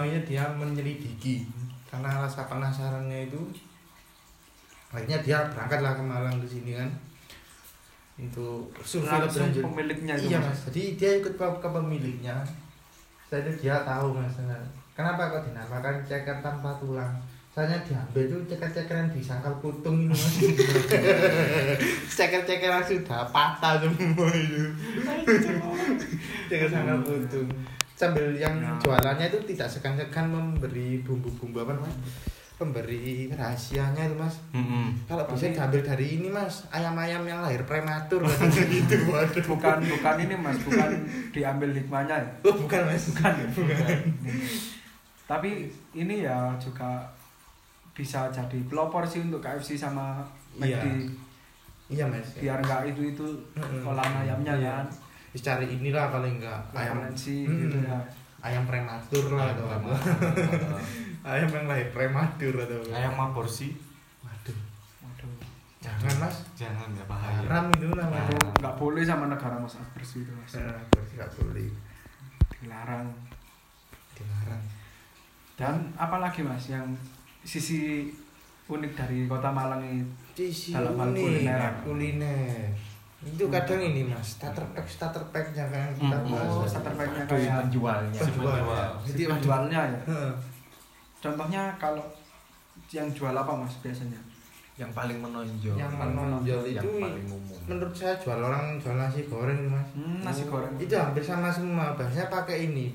Hanya 0.00 0.20
dia 0.22 0.44
menyelidiki 0.50 1.44
karena 1.94 2.26
rasa 2.26 2.50
penasarannya 2.50 3.30
itu 3.30 3.38
akhirnya 4.90 5.22
dia 5.22 5.46
berangkatlah 5.46 5.94
ke 5.94 6.02
Malang 6.02 6.42
ke 6.42 6.46
sini 6.50 6.74
kan. 6.74 6.90
Untuk 8.18 8.74
survei 8.82 9.22
lebih 9.22 9.38
lanjut 9.46 9.62
pemiliknya 9.62 10.14
itu 10.18 10.26
iya 10.34 10.38
Mas. 10.42 10.50
mas. 10.50 10.58
Jadi 10.70 10.82
dia 10.98 11.10
ikut 11.22 11.38
ke, 11.38 11.46
ke 11.62 11.68
pemiliknya. 11.70 12.34
Saya 13.30 13.46
itu 13.46 13.62
dia 13.62 13.78
tahu 13.86 14.10
mas. 14.18 14.34
Kenapa 14.98 15.30
kok 15.30 15.46
dinamakan 15.46 16.02
ceker 16.02 16.42
tanpa 16.42 16.74
tulang? 16.82 17.14
Soalnya 17.54 17.78
diambil 17.86 18.26
tuh 18.26 18.42
ceker-cekeran 18.50 19.14
di 19.14 19.22
sangkal 19.22 19.54
putung 19.62 20.10
itu 20.10 20.10
mas. 20.10 20.34
Ceker-cekeran 22.18 22.82
sudah 22.82 23.22
patah 23.30 23.78
semua 23.78 24.26
itu. 24.34 24.66
Ceker 26.50 26.66
sangkal 26.66 26.98
putung 27.06 27.46
sambil 27.94 28.34
yang 28.34 28.54
Ya. 28.56 28.74
jualannya 28.76 29.26
itu 29.28 29.38
tidak 29.48 29.68
segan-segan 29.68 30.26
memberi 30.26 30.98
bumbu-bumbu 31.00 31.58
apa 31.60 31.74
mas 31.76 31.94
pemberi 32.54 33.26
rahasianya 33.28 34.02
itu 34.04 34.14
mas. 34.14 34.38
Hmm. 34.50 34.94
kalau 35.04 35.26
bisa 35.26 35.46
diambil 35.48 35.78
dari 35.80 36.06
ini 36.14 36.28
mas 36.28 36.66
ayam-ayam 36.68 37.22
yang 37.22 37.40
lahir 37.40 37.62
prematur. 37.62 38.22
Gitu 38.70 38.94
waduh. 39.06 39.42
Bukan 39.44 39.78
bukan 39.84 40.14
ini 40.20 40.34
mas 40.34 40.58
bukan 40.60 40.90
diambil 41.30 41.70
hikmahnya 41.70 42.14
ya? 42.16 42.28
Oh, 42.42 42.54
bukan 42.56 42.80
mas. 42.84 43.10
Bukan 43.10 43.32
ya? 43.32 43.46
Bukan. 43.48 43.98
Tapi 45.24 45.50
ini 45.92 46.22
ya 46.22 46.52
juga 46.56 47.02
bisa 47.90 48.26
jadi 48.28 48.58
pelopor 48.64 49.02
sih 49.04 49.18
untuk 49.20 49.38
KFC 49.40 49.74
sama 49.74 50.22
Iya. 50.54 50.78
McD 50.78 50.86
iya 51.86 52.04
mas 52.04 52.26
biar 52.34 52.58
nggak 52.58 52.88
itu 52.88 53.02
itu 53.08 53.26
olahan 53.82 54.14
ayamnya 54.20 54.50
Iya. 54.52 54.70
kan 54.74 54.86
Terus 55.34 55.42
cari 55.42 55.66
inilah 55.66 56.14
paling 56.14 56.38
enggak 56.38 56.62
ayam 56.70 57.02
referensi 57.02 57.42
Mm-mm. 57.42 57.58
gitu 57.66 57.78
ya. 57.82 57.98
Ayam 58.38 58.62
prematur 58.70 59.34
lah 59.34 59.50
atau 59.50 59.66
apa. 59.66 59.90
ayam 61.34 61.50
yang 61.50 61.66
lahir 61.66 61.90
prematur 61.90 62.54
atau 62.54 62.78
apa. 62.86 62.94
Ayam 62.94 63.18
aborsi 63.18 63.74
waduh. 64.22 64.54
Waduh. 65.02 65.34
jangan 65.82 66.14
mas. 66.22 66.36
Jangan 66.54 66.86
ya 66.94 67.02
bahaya. 67.10 67.42
Haram 67.50 67.66
itu 67.74 67.90
namanya 67.90 68.30
Itu 68.30 68.46
nggak 68.62 68.76
boleh 68.78 69.02
sama 69.02 69.26
negara 69.26 69.58
mas 69.58 69.74
bersih 69.90 70.22
itu 70.22 70.30
mas. 70.38 70.54
Eh, 70.54 70.70
berarti 70.94 71.12
nggak 71.18 71.32
boleh. 71.34 71.66
Dilarang. 72.62 73.06
dilarang. 74.14 74.62
Dan 75.58 75.74
apalagi 75.98 76.46
mas 76.46 76.70
yang 76.70 76.86
sisi 77.42 78.06
unik 78.70 78.92
dari 78.94 79.26
kota 79.26 79.50
Malang 79.50 79.82
ini? 79.82 80.06
Sisi 80.38 80.70
Dalam 80.70 80.94
hal 80.94 81.10
unik, 81.10 81.26
kuliner. 81.26 81.72
kuliner 81.82 82.70
itu 83.26 83.44
kadang 83.48 83.80
ini 83.80 84.04
mas 84.04 84.36
starter 84.36 84.60
pack 84.70 84.86
starter 84.86 85.24
packnya 85.28 85.64
kan 85.66 85.88
kita 85.90 86.12
Hmm. 86.14 86.28
bahas 86.28 86.50
Oh, 86.50 86.64
starter 86.64 86.92
packnya 86.92 87.22
kayak 87.24 87.52
penjualnya. 87.62 88.18
penjual 88.18 88.60
jadi 89.02 89.22
penjualnya 89.28 89.80
ya. 89.86 90.00
Contohnya 91.18 91.62
kalau 91.74 92.04
yang 92.88 93.08
jual 93.08 93.32
apa 93.32 93.52
mas 93.54 93.74
biasanya? 93.78 94.20
Yang 94.74 94.90
paling 94.92 95.18
menonjol. 95.18 95.72
yang 95.72 95.88
menonjol 95.88 96.66
yang 96.66 96.82
itu 96.82 96.90
paling 96.98 97.26
umum. 97.26 97.58
menurut 97.64 97.94
saya 97.94 98.14
jual 98.16 98.36
orang 98.36 98.74
jual 98.76 98.92
nasi 98.94 99.22
goreng 99.24 99.60
mas 99.64 99.86
Hmm, 99.92 100.18
nasi 100.20 100.42
goreng. 100.44 100.74
itu 100.76 100.90
hampir 100.92 101.22
sama 101.22 101.48
semua 101.48 101.94
bahasanya 101.94 102.26
pakai 102.28 102.66
ini 102.66 102.90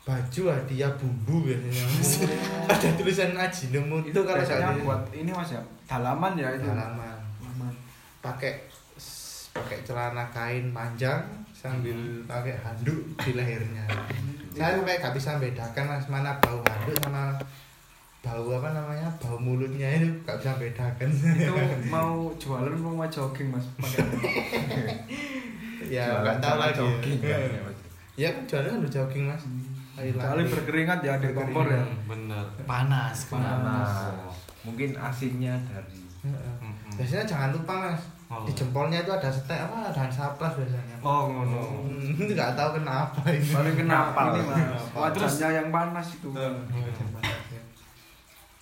baju 0.00 0.42
hadiah 0.50 0.88
bumbu 0.94 1.44
biasanya 1.44 1.84
mas 1.86 2.10
ada 2.72 2.88
tulisan 2.94 3.32
ajinomoto 3.34 4.04
Itu 4.06 4.20
kalau 4.22 4.40
biasanya 4.40 4.72
di- 4.72 4.82
buat 4.82 5.02
ini 5.12 5.30
mas 5.30 5.50
ya 5.50 5.60
dalaman 5.84 6.32
ya 6.34 6.48
itu. 6.50 6.64
halaman 6.64 7.16
Dalaman. 7.36 7.72
pakai 8.18 8.52
pakai 9.54 9.78
celana 9.86 10.26
kain 10.34 10.74
panjang 10.74 11.22
sambil 11.54 11.94
pakai 12.26 12.58
handuk 12.58 12.98
di 13.22 13.38
lehernya 13.38 13.86
saya 14.50 14.82
sampai 14.82 14.98
nggak 14.98 15.14
bisa 15.14 15.38
bedakan 15.38 15.84
mas 15.94 16.06
mana 16.10 16.34
bau 16.42 16.58
handuk 16.66 16.98
sama 16.98 17.38
bau 18.18 18.48
apa 18.58 18.68
namanya 18.74 19.08
bau 19.22 19.38
mulutnya 19.38 19.88
itu 19.94 20.10
nggak 20.26 20.36
bisa 20.42 20.52
bedakan 20.58 21.08
itu 21.08 21.54
mau 21.94 22.34
jualan 22.34 22.74
mau 22.74 22.98
mau 22.98 23.06
jogging 23.06 23.54
mas 23.54 23.66
pakai 23.78 24.02
ya 25.86 26.20
nggak 26.20 26.42
tahu 26.42 26.56
lagi 26.58 26.74
jogging 26.82 27.18
ya. 27.22 27.38
kan, 27.38 27.40
ya, 27.46 27.62
ya 28.18 28.28
kan 28.34 28.42
jualan 28.50 28.70
handuk 28.74 28.92
jogging 28.92 29.24
mas 29.30 29.44
Lari-lari. 29.94 30.26
Kecuali 30.26 30.42
berkeringat 30.50 30.98
ya 31.06 31.12
ada 31.22 31.28
kompor 31.30 31.70
ya. 31.70 31.78
Hmm, 31.78 32.10
bener 32.10 32.42
panas 32.66 33.30
Panas. 33.30 34.10
Mungkin 34.66 34.90
asinnya 34.98 35.54
dari 35.70 36.02
Heeh. 36.24 36.54
Mm-mm. 36.58 36.92
biasanya 36.98 37.24
jangan 37.28 37.50
lupa 37.52 37.74
mas 37.78 38.02
Oh. 38.24 38.40
di 38.48 38.52
jempolnya 38.56 39.04
itu 39.04 39.12
ada 39.12 39.28
setek 39.28 39.68
apa? 39.68 39.92
Ada 39.92 40.08
saplas 40.08 40.56
biasanya. 40.56 40.96
Oh 41.04 41.28
ngono. 41.28 41.60
Hmm, 41.84 42.16
itu 42.16 42.32
nggak 42.32 42.56
tahu 42.56 42.80
kenapa 42.80 43.20
ini. 43.28 43.44
Paling 43.52 43.76
kenapa 43.76 44.32
ini? 44.32 44.64
Wajahnya 44.96 45.48
yang 45.60 45.68
panas 45.68 46.08
itu. 46.16 46.28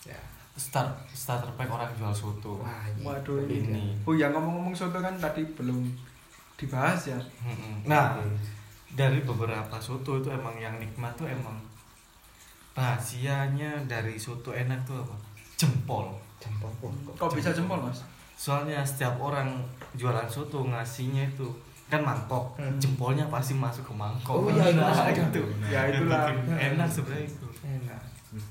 ya. 0.03 0.19
Start 0.59 0.91
starter 1.15 1.49
pack 1.55 1.71
orang 1.71 1.95
jual 1.95 2.11
soto. 2.11 2.59
Wah 2.59 2.83
ini 2.91 3.07
Waduh 3.07 3.47
ini. 3.47 3.55
Ini. 3.63 3.83
Oh 4.03 4.19
ya 4.19 4.35
ngomong-ngomong 4.35 4.75
soto 4.75 4.99
kan 4.99 5.15
tadi 5.17 5.47
belum 5.55 5.87
dibahas 6.59 7.15
ya. 7.15 7.19
Nah 7.87 8.19
dari 8.93 9.23
beberapa 9.23 9.79
soto 9.79 10.19
itu 10.19 10.29
emang 10.29 10.59
yang 10.59 10.77
nikmat 10.77 11.15
tuh 11.15 11.31
emang 11.31 11.57
rahasianya 12.75 13.85
dari 13.87 14.19
soto 14.19 14.51
enak 14.51 14.83
tuh 14.83 14.99
apa? 15.01 15.17
Jempol. 15.55 16.11
Jempol 16.43 16.69
Kok 17.15 17.31
bisa 17.31 17.55
jempol 17.55 17.79
mas? 17.79 18.03
Soalnya 18.35 18.81
setiap 18.83 19.17
orang 19.17 19.61
jualan 19.93 20.25
soto 20.25 20.65
ngasihnya 20.65 21.29
itu 21.29 21.47
kan 21.87 22.01
mangkok 22.01 22.57
Hmm. 22.57 22.77
jempolnya 22.77 23.25
pasti 23.27 23.53
masuk 23.53 23.85
ke 23.85 23.93
mangkok 23.93 24.35
Oh, 24.39 24.49
iya, 24.49 24.73
nah, 24.73 24.89
iya. 25.07 25.13
itu 25.29 25.43
Ya, 25.67 25.81
itulah. 25.87 26.33
Enak 26.49 26.89
sebenarnya 26.89 27.27
itu 27.27 27.47
enak 27.63 28.01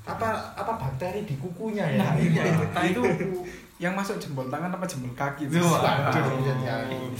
apa 0.04 0.28
apa 0.54 0.72
bakteri 0.76 1.22
di 1.22 1.34
kukunya 1.36 1.82
ya 1.88 1.98
Nah, 1.98 2.14
iya. 2.14 2.42
Nah 2.70 2.84
itu 2.84 3.02
yang 3.82 3.90
masuk 3.92 4.14
jempol 4.16 4.46
tangan 4.46 4.70
apa 4.70 4.86
jempol 4.86 5.10
kaki? 5.12 5.50
Waduh. 5.50 7.10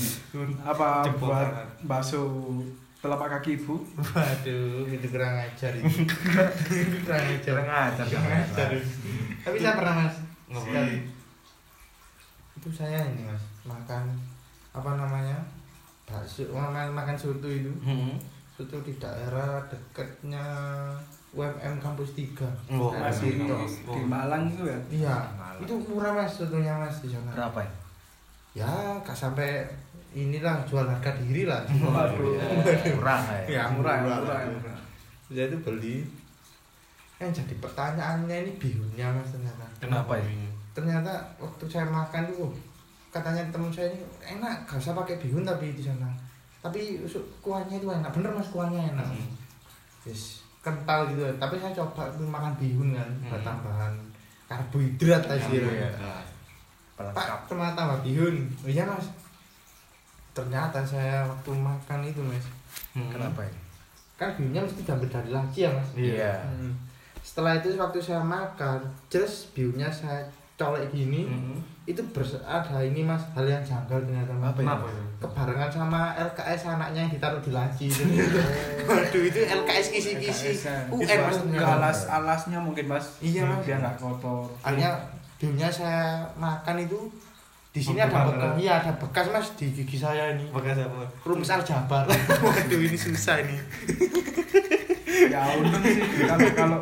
Apa 0.62 1.02
Jempol 1.02 1.26
buat 1.28 1.42
tangan. 1.44 1.66
bakso 1.82 2.22
telapak 2.98 3.28
kaki 3.34 3.58
ibu? 3.58 3.82
waduh 3.98 4.86
itu 4.86 5.06
kurang 5.10 5.34
ajar 5.36 5.74
itu 5.74 5.90
Itu 6.86 6.96
kurang 7.02 7.24
ajar 7.26 8.06
Kurang 8.06 8.30
ajar, 8.30 8.68
tapi 9.42 9.56
saya 9.58 9.74
pernah 9.74 9.94
mas 9.98 10.14
Nggak 10.46 10.62
sekali 10.62 10.96
itu 12.62 12.70
saya 12.72 13.02
ini 13.04 13.26
mas 13.26 13.42
makan 13.64 14.06
apa 14.70 14.90
namanya 14.94 15.34
bakso 16.04 16.46
makan 16.48 16.94
makan 16.94 17.18
soto 17.18 17.44
itu 17.44 17.66
Hmm. 17.82 18.14
soto 18.48 18.78
di 18.80 18.94
daerah 18.96 19.58
dekatnya 19.66 20.46
UMM 21.32 21.74
kampus 21.76 22.14
3 22.14 22.46
Oh, 22.70 22.92
Nah, 22.92 23.08
Masih 23.08 23.34
situ. 23.34 23.56
di 23.88 24.00
Malang 24.04 24.46
itu 24.46 24.62
ya? 24.62 24.78
iya 24.88 25.16
Malang. 25.32 25.58
itu 25.58 25.74
murah 25.82 26.14
mas 26.14 26.30
sotonya 26.30 26.76
mas 26.76 26.94
di 26.98 27.10
sana 27.10 27.34
berapa 27.34 27.58
ya? 27.58 27.72
ya 28.54 28.72
gak 29.00 29.16
sampai 29.16 29.66
inilah 30.12 30.62
jual 30.62 30.84
harga 30.84 31.10
diri 31.18 31.42
lah 31.42 31.66
Waduh. 31.82 32.38
Murah 32.94 33.20
ya. 33.42 33.42
Ya, 33.50 33.64
murah, 33.66 33.96
murah. 33.98 34.18
murah, 34.22 34.40
murah. 34.46 34.78
itu 35.26 35.56
beli 35.58 36.06
yang 37.18 37.30
jadi 37.30 37.54
pertanyaannya 37.58 38.36
ini 38.40 38.52
bihunnya 38.56 39.10
mas 39.10 39.30
ternyata 39.30 39.66
Kenapa 39.80 40.14
ya? 40.14 40.26
Ternyata 40.72 41.12
waktu 41.36 41.64
saya 41.66 41.84
makan 41.84 42.26
tuh 42.28 42.48
katanya 43.08 43.44
temen 43.48 43.68
saya 43.68 43.88
ini 43.88 44.00
enak 44.22 44.64
gak 44.64 44.78
usah 44.78 44.94
pakai 44.94 45.16
bihun 45.16 45.42
tapi 45.42 45.70
di 45.70 45.80
sana 45.80 46.08
tapi 46.58 46.96
kuahnya 47.38 47.76
itu 47.76 47.86
enak 47.86 48.08
bener 48.08 48.30
mas 48.30 48.48
kuahnya 48.48 48.80
enak 48.90 49.04
Hmm. 49.04 49.28
yes 50.04 50.40
kental 50.58 51.04
gitu 51.06 51.20
tapi 51.36 51.54
saya 51.56 51.74
coba 51.74 52.06
makan 52.16 52.54
bihun 52.56 52.92
kan 52.92 53.08
buat 53.22 53.36
Hmm. 53.36 53.46
tambahan 53.46 53.92
karbohidrat 54.46 55.24
aja 55.26 55.48
Iya. 55.48 55.90
Pelengkap. 56.92 57.16
pak 57.16 57.26
cuma 57.46 57.72
tambah 57.72 57.98
bihun 58.00 58.36
oh, 58.58 58.68
iya 58.68 58.84
mas 58.84 59.08
ternyata 60.32 60.80
saya 60.82 61.26
waktu 61.26 61.50
makan 61.52 62.00
itu 62.02 62.20
mas 62.20 62.46
Hmm. 62.92 63.08
Kenapa 63.08 63.40
ya? 63.42 63.52
kan 64.14 64.28
bihunnya 64.32 64.60
mesti 64.60 64.80
diambil 64.82 65.08
dari 65.10 65.28
laci 65.30 65.58
ya 65.58 65.70
mas 65.70 65.88
Iya. 65.94 66.32
Hmm. 66.46 66.72
setelah 67.20 67.52
itu 67.54 67.72
waktu 67.74 67.98
saya 67.98 68.20
makan 68.20 68.80
jelas 69.08 69.48
bihunnya 69.50 69.88
saya 69.88 70.20
colek 70.62 70.86
gini 70.88 71.20
Hmm. 71.24 71.58
itu 71.82 71.98
ada 72.40 72.78
ini 72.78 73.02
mas 73.02 73.26
hal 73.32 73.42
yang 73.42 73.58
janggal 73.60 73.98
ternyata 73.98 74.30
mas 74.32 74.54
Apa 74.54 74.62
ya? 74.62 74.78
Itu? 74.78 75.02
kebarengan 75.18 75.66
sama 75.68 76.00
LKS 76.16 76.60
anaknya 76.68 77.00
yang 77.00 77.12
ditaruh 77.12 77.38
di 77.38 77.50
laci 77.50 77.84
itu. 77.86 78.02
waduh 78.86 79.22
itu 79.24 79.38
LKS 79.40 79.86
kisi-kisi. 79.90 80.50
UN 80.88 81.18
mas 81.20 81.38
alas 81.58 81.98
alasnya 82.06 82.58
mungkin 82.58 82.86
mas. 82.86 83.18
Iya, 83.18 83.42
Mas. 83.44 83.62
Biar 83.62 83.78
nggak 83.80 83.98
kotor. 83.98 84.46
akhirnya 84.62 84.94
bihunnya 85.36 85.66
saya 85.66 86.22
makan 86.36 86.78
itu 86.80 87.10
di 87.72 87.80
sini 87.80 87.98
ada 87.98 88.14
bekas 88.22 88.52
iya 88.54 88.78
ada 88.78 88.92
bekas 88.94 89.26
mas 89.28 89.48
di 89.56 89.72
gigi 89.72 89.96
saya 89.96 90.36
ini 90.36 90.44
Bekas 90.52 90.76
apa? 90.78 91.02
rumus 91.24 91.48
aljabar 91.48 92.04
waduh 92.44 92.78
ini 92.78 92.94
susah 92.94 93.40
ini 93.40 93.56
ya 95.28 95.42
untung 95.54 95.82
sih 95.82 95.98
kalau 96.22 96.48
kalau 96.52 96.78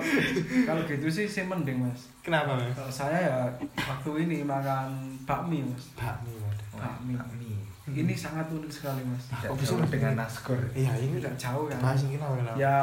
kalau 0.64 0.82
gitu 0.84 1.06
sih 1.06 1.26
sih 1.26 1.42
mending 1.42 1.80
mas. 1.80 2.08
kenapa 2.20 2.54
mas 2.54 2.72
Kalau 2.72 2.92
saya 2.92 3.18
ya 3.20 3.38
waktu 3.76 4.10
ini 4.24 4.42
makan 4.42 4.88
bakmi 5.22 5.62
mas. 5.62 5.84
bakmi 5.94 6.32
Bakmi. 6.70 7.12
Bakmi. 7.12 7.52
Ini 7.90 8.14
sangat 8.14 8.46
unik 8.48 8.70
sekali 8.70 9.02
mas. 9.02 9.28
Tidak 9.28 9.50
Kok 9.50 9.58
bisa, 9.58 9.74
jauh 9.74 9.80
Mas? 9.80 9.90
dengan 9.90 10.12
nasgor. 10.16 10.60
iya 10.72 10.92
ini 10.94 11.18
Tidak 11.18 11.36
jauh 11.36 11.66
kan. 11.66 11.78
bahas 11.78 12.00
ini 12.00 12.14
kenapa 12.14 12.56
Ya 12.56 12.76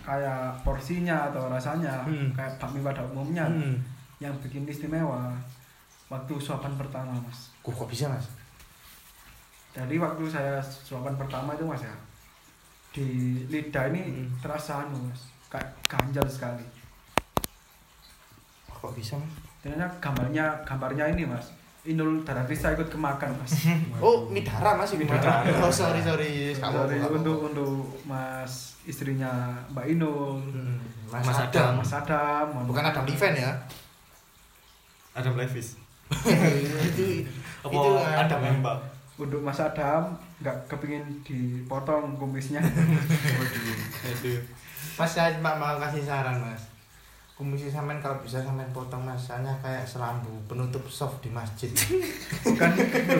kayak 0.00 0.40
porsinya 0.60 1.30
atau 1.30 1.46
rasanya 1.46 2.04
Hmm. 2.04 2.28
kayak 2.30 2.58
bakmi 2.58 2.80
pada 2.80 3.00
umumnya 3.04 3.46
hmm. 3.46 3.78
yang 4.18 4.34
bikin 4.38 4.66
istimewa 4.66 5.32
waktu 6.06 6.34
suapan 6.36 6.74
pertama 6.74 7.14
mas. 7.16 7.54
kok 7.60 7.72
kok 7.72 7.86
bisa 7.86 8.04
mas 8.06 8.26
Jadi 9.70 9.94
waktu 9.96 10.26
saya 10.26 10.58
suapan 10.60 11.14
pertama 11.14 11.54
itu 11.54 11.62
mas 11.62 11.80
ya 11.80 11.94
di 12.90 13.06
lidah 13.46 13.86
ini 13.88 14.02
Hmm. 14.02 14.26
terasa 14.38 14.82
anu 14.82 14.98
mas 15.04 15.22
kayak 15.46 15.70
ganjal 15.84 16.26
sekali. 16.26 16.64
kok 18.68 18.92
bisa 18.92 19.14
mas 19.14 19.30
Ternyata 19.60 19.92
gambarnya 20.00 20.44
gambarnya 20.64 21.04
ini 21.08 21.24
mas 21.24 21.52
Inul 21.82 22.20
Daratista 22.22 22.68
ikut 22.70 22.88
kemakan 22.88 23.30
mas. 23.34 23.68
oh 24.00 24.24
mie 24.26 24.40
darah 24.40 24.74
mas 24.74 24.90
ini 24.90 25.04
Darah. 25.04 25.44
oh 25.60 25.68
sorry 25.70 26.00
sorry 26.00 26.50
Nggak 26.50 26.88
Dari 26.88 26.98
apa-apa. 26.98 27.14
untuk 27.14 27.38
untuk 27.46 27.72
mas 28.02 28.52
istrinya 28.82 29.30
Mbak 29.70 29.86
Inul, 29.90 30.40
Hmm. 30.42 30.76
Mas, 31.06 31.22
Mas 31.22 31.38
Adam. 31.40 31.48
Adam. 31.48 31.72
Mas 31.78 31.92
Adam, 31.92 32.44
mohon 32.50 32.66
bukan 32.66 32.84
Adam 32.84 33.04
Levine 33.04 33.38
ya 33.38 33.52
Ada 35.12 35.30
Levis. 35.32 35.74
itu 36.88 37.26
Apa 37.60 37.68
itu 37.68 37.90
ada 37.98 38.36
member? 38.36 38.76
Untuk 39.20 39.40
Mas 39.40 39.60
Adam 39.60 40.08
nggak 40.40 40.56
kepingin 40.66 41.04
dipotong 41.20 42.16
kumisnya. 42.16 42.64
Aduh. 44.08 44.40
Mas 44.96 45.12
saya 45.12 45.36
cuma 45.36 45.54
mau 45.54 45.76
kasih 45.78 46.00
saran 46.02 46.40
mas 46.40 46.70
kumisi 47.40 47.72
sampean 47.72 47.96
kalau 48.04 48.20
bisa 48.20 48.36
sampean 48.36 48.68
potong 48.68 49.00
masanya 49.00 49.48
kayak 49.64 49.80
selambu 49.88 50.28
penutup 50.44 50.84
soft 50.84 51.24
di 51.24 51.32
masjid 51.32 51.72
bukan 52.44 52.68
itu 52.76 53.16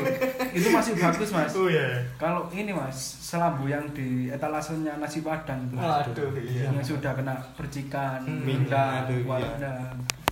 itu 0.52 0.68
masih 0.68 0.92
bagus 1.00 1.32
mas 1.32 1.56
oh 1.56 1.72
iya 1.72 2.04
kalau 2.20 2.44
ini 2.52 2.68
mas 2.68 2.92
selambu 2.92 3.64
yang 3.64 3.80
di 3.96 4.28
etalasenya 4.28 5.00
nasi 5.00 5.24
padang 5.24 5.64
itu 5.64 5.72
Waduh, 5.72 6.36
iya. 6.36 6.68
yang 6.68 6.76
sudah 6.84 7.16
kena 7.16 7.32
percikan 7.56 8.20
Hmm, 8.20 8.44
minyak 8.44 9.08
aduh, 9.08 9.16
iya. 9.16 9.24
warna 9.24 9.72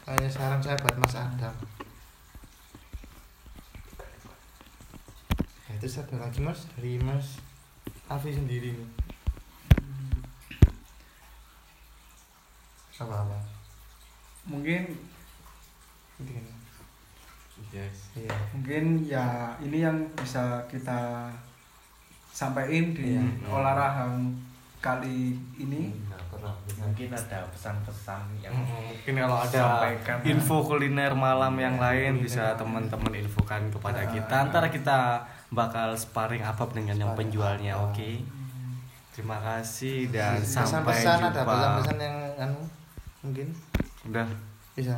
Kayaknya 0.04 0.28
saran 0.32 0.60
saya 0.60 0.76
buat 0.80 0.96
Mas 1.00 1.16
Adam. 1.16 1.52
Itu 5.78 5.86
satu 5.88 6.18
lagi 6.18 6.42
Mas 6.42 6.66
dari 6.74 6.98
Mas 6.98 7.38
Alfi 8.06 8.34
sendiri 8.34 8.74
nih. 8.74 8.88
Apa 12.98 13.14
apa? 13.22 13.38
mungkin 14.44 14.90
Mungkin. 16.18 16.42
Yes. 17.68 18.10
Iya. 18.16 18.34
mungkin 18.50 18.84
ya 19.04 19.26
ini 19.60 19.82
yang 19.82 19.98
bisa 20.14 20.62
kita 20.66 21.30
sampaikan 22.28 22.90
di 22.90 23.14
Iya. 23.14 23.22
olahraga 23.46 24.06
kali 24.78 25.34
ini 25.56 25.90
mungkin 26.78 27.10
ada 27.10 27.42
pesan-pesan 27.50 28.22
yang 28.40 28.54
Mungkin 28.54 29.14
kalau 29.16 29.38
ada 29.42 29.58
Sampaikan. 29.74 30.16
info 30.24 30.62
kuliner 30.64 31.12
malam 31.12 31.54
yang 31.54 31.76
lain 31.76 32.14
Kuliner. 32.14 32.24
bisa 32.24 32.44
teman-teman 32.54 33.12
infokan 33.16 33.62
kepada 33.68 34.02
Ah. 34.02 34.10
kita. 34.10 34.36
Ntar 34.48 34.64
kita 34.70 34.98
bakal 35.48 35.96
sparring 35.96 36.40
apa 36.40 36.60
dengan 36.70 36.94
yang 36.94 37.10
Sparring 37.10 37.32
penjualnya, 37.32 37.72
oke? 37.80 38.10
Terima 39.10 39.38
kasih 39.38 40.08
dan 40.08 40.38
sampai 40.38 40.94
Pesan-pesan 40.94 41.18
ada 41.18 41.30
jumpa. 41.34 41.50
pesan-pesan 41.50 41.96
yang 41.98 42.16
anu 42.38 42.60
mungkin 43.18 43.48
Udah 44.06 44.26
bisa. 44.76 44.94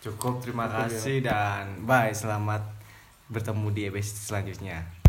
cukup. 0.00 0.40
Terima 0.40 0.64
Cukup 0.64 0.80
ya. 0.80 0.88
kasih 0.88 1.16
dan 1.20 1.64
bye. 1.84 2.08
Selamat 2.10 2.62
bertemu 3.28 3.66
di 3.70 3.82
episode 3.86 4.20
selanjutnya. 4.32 4.99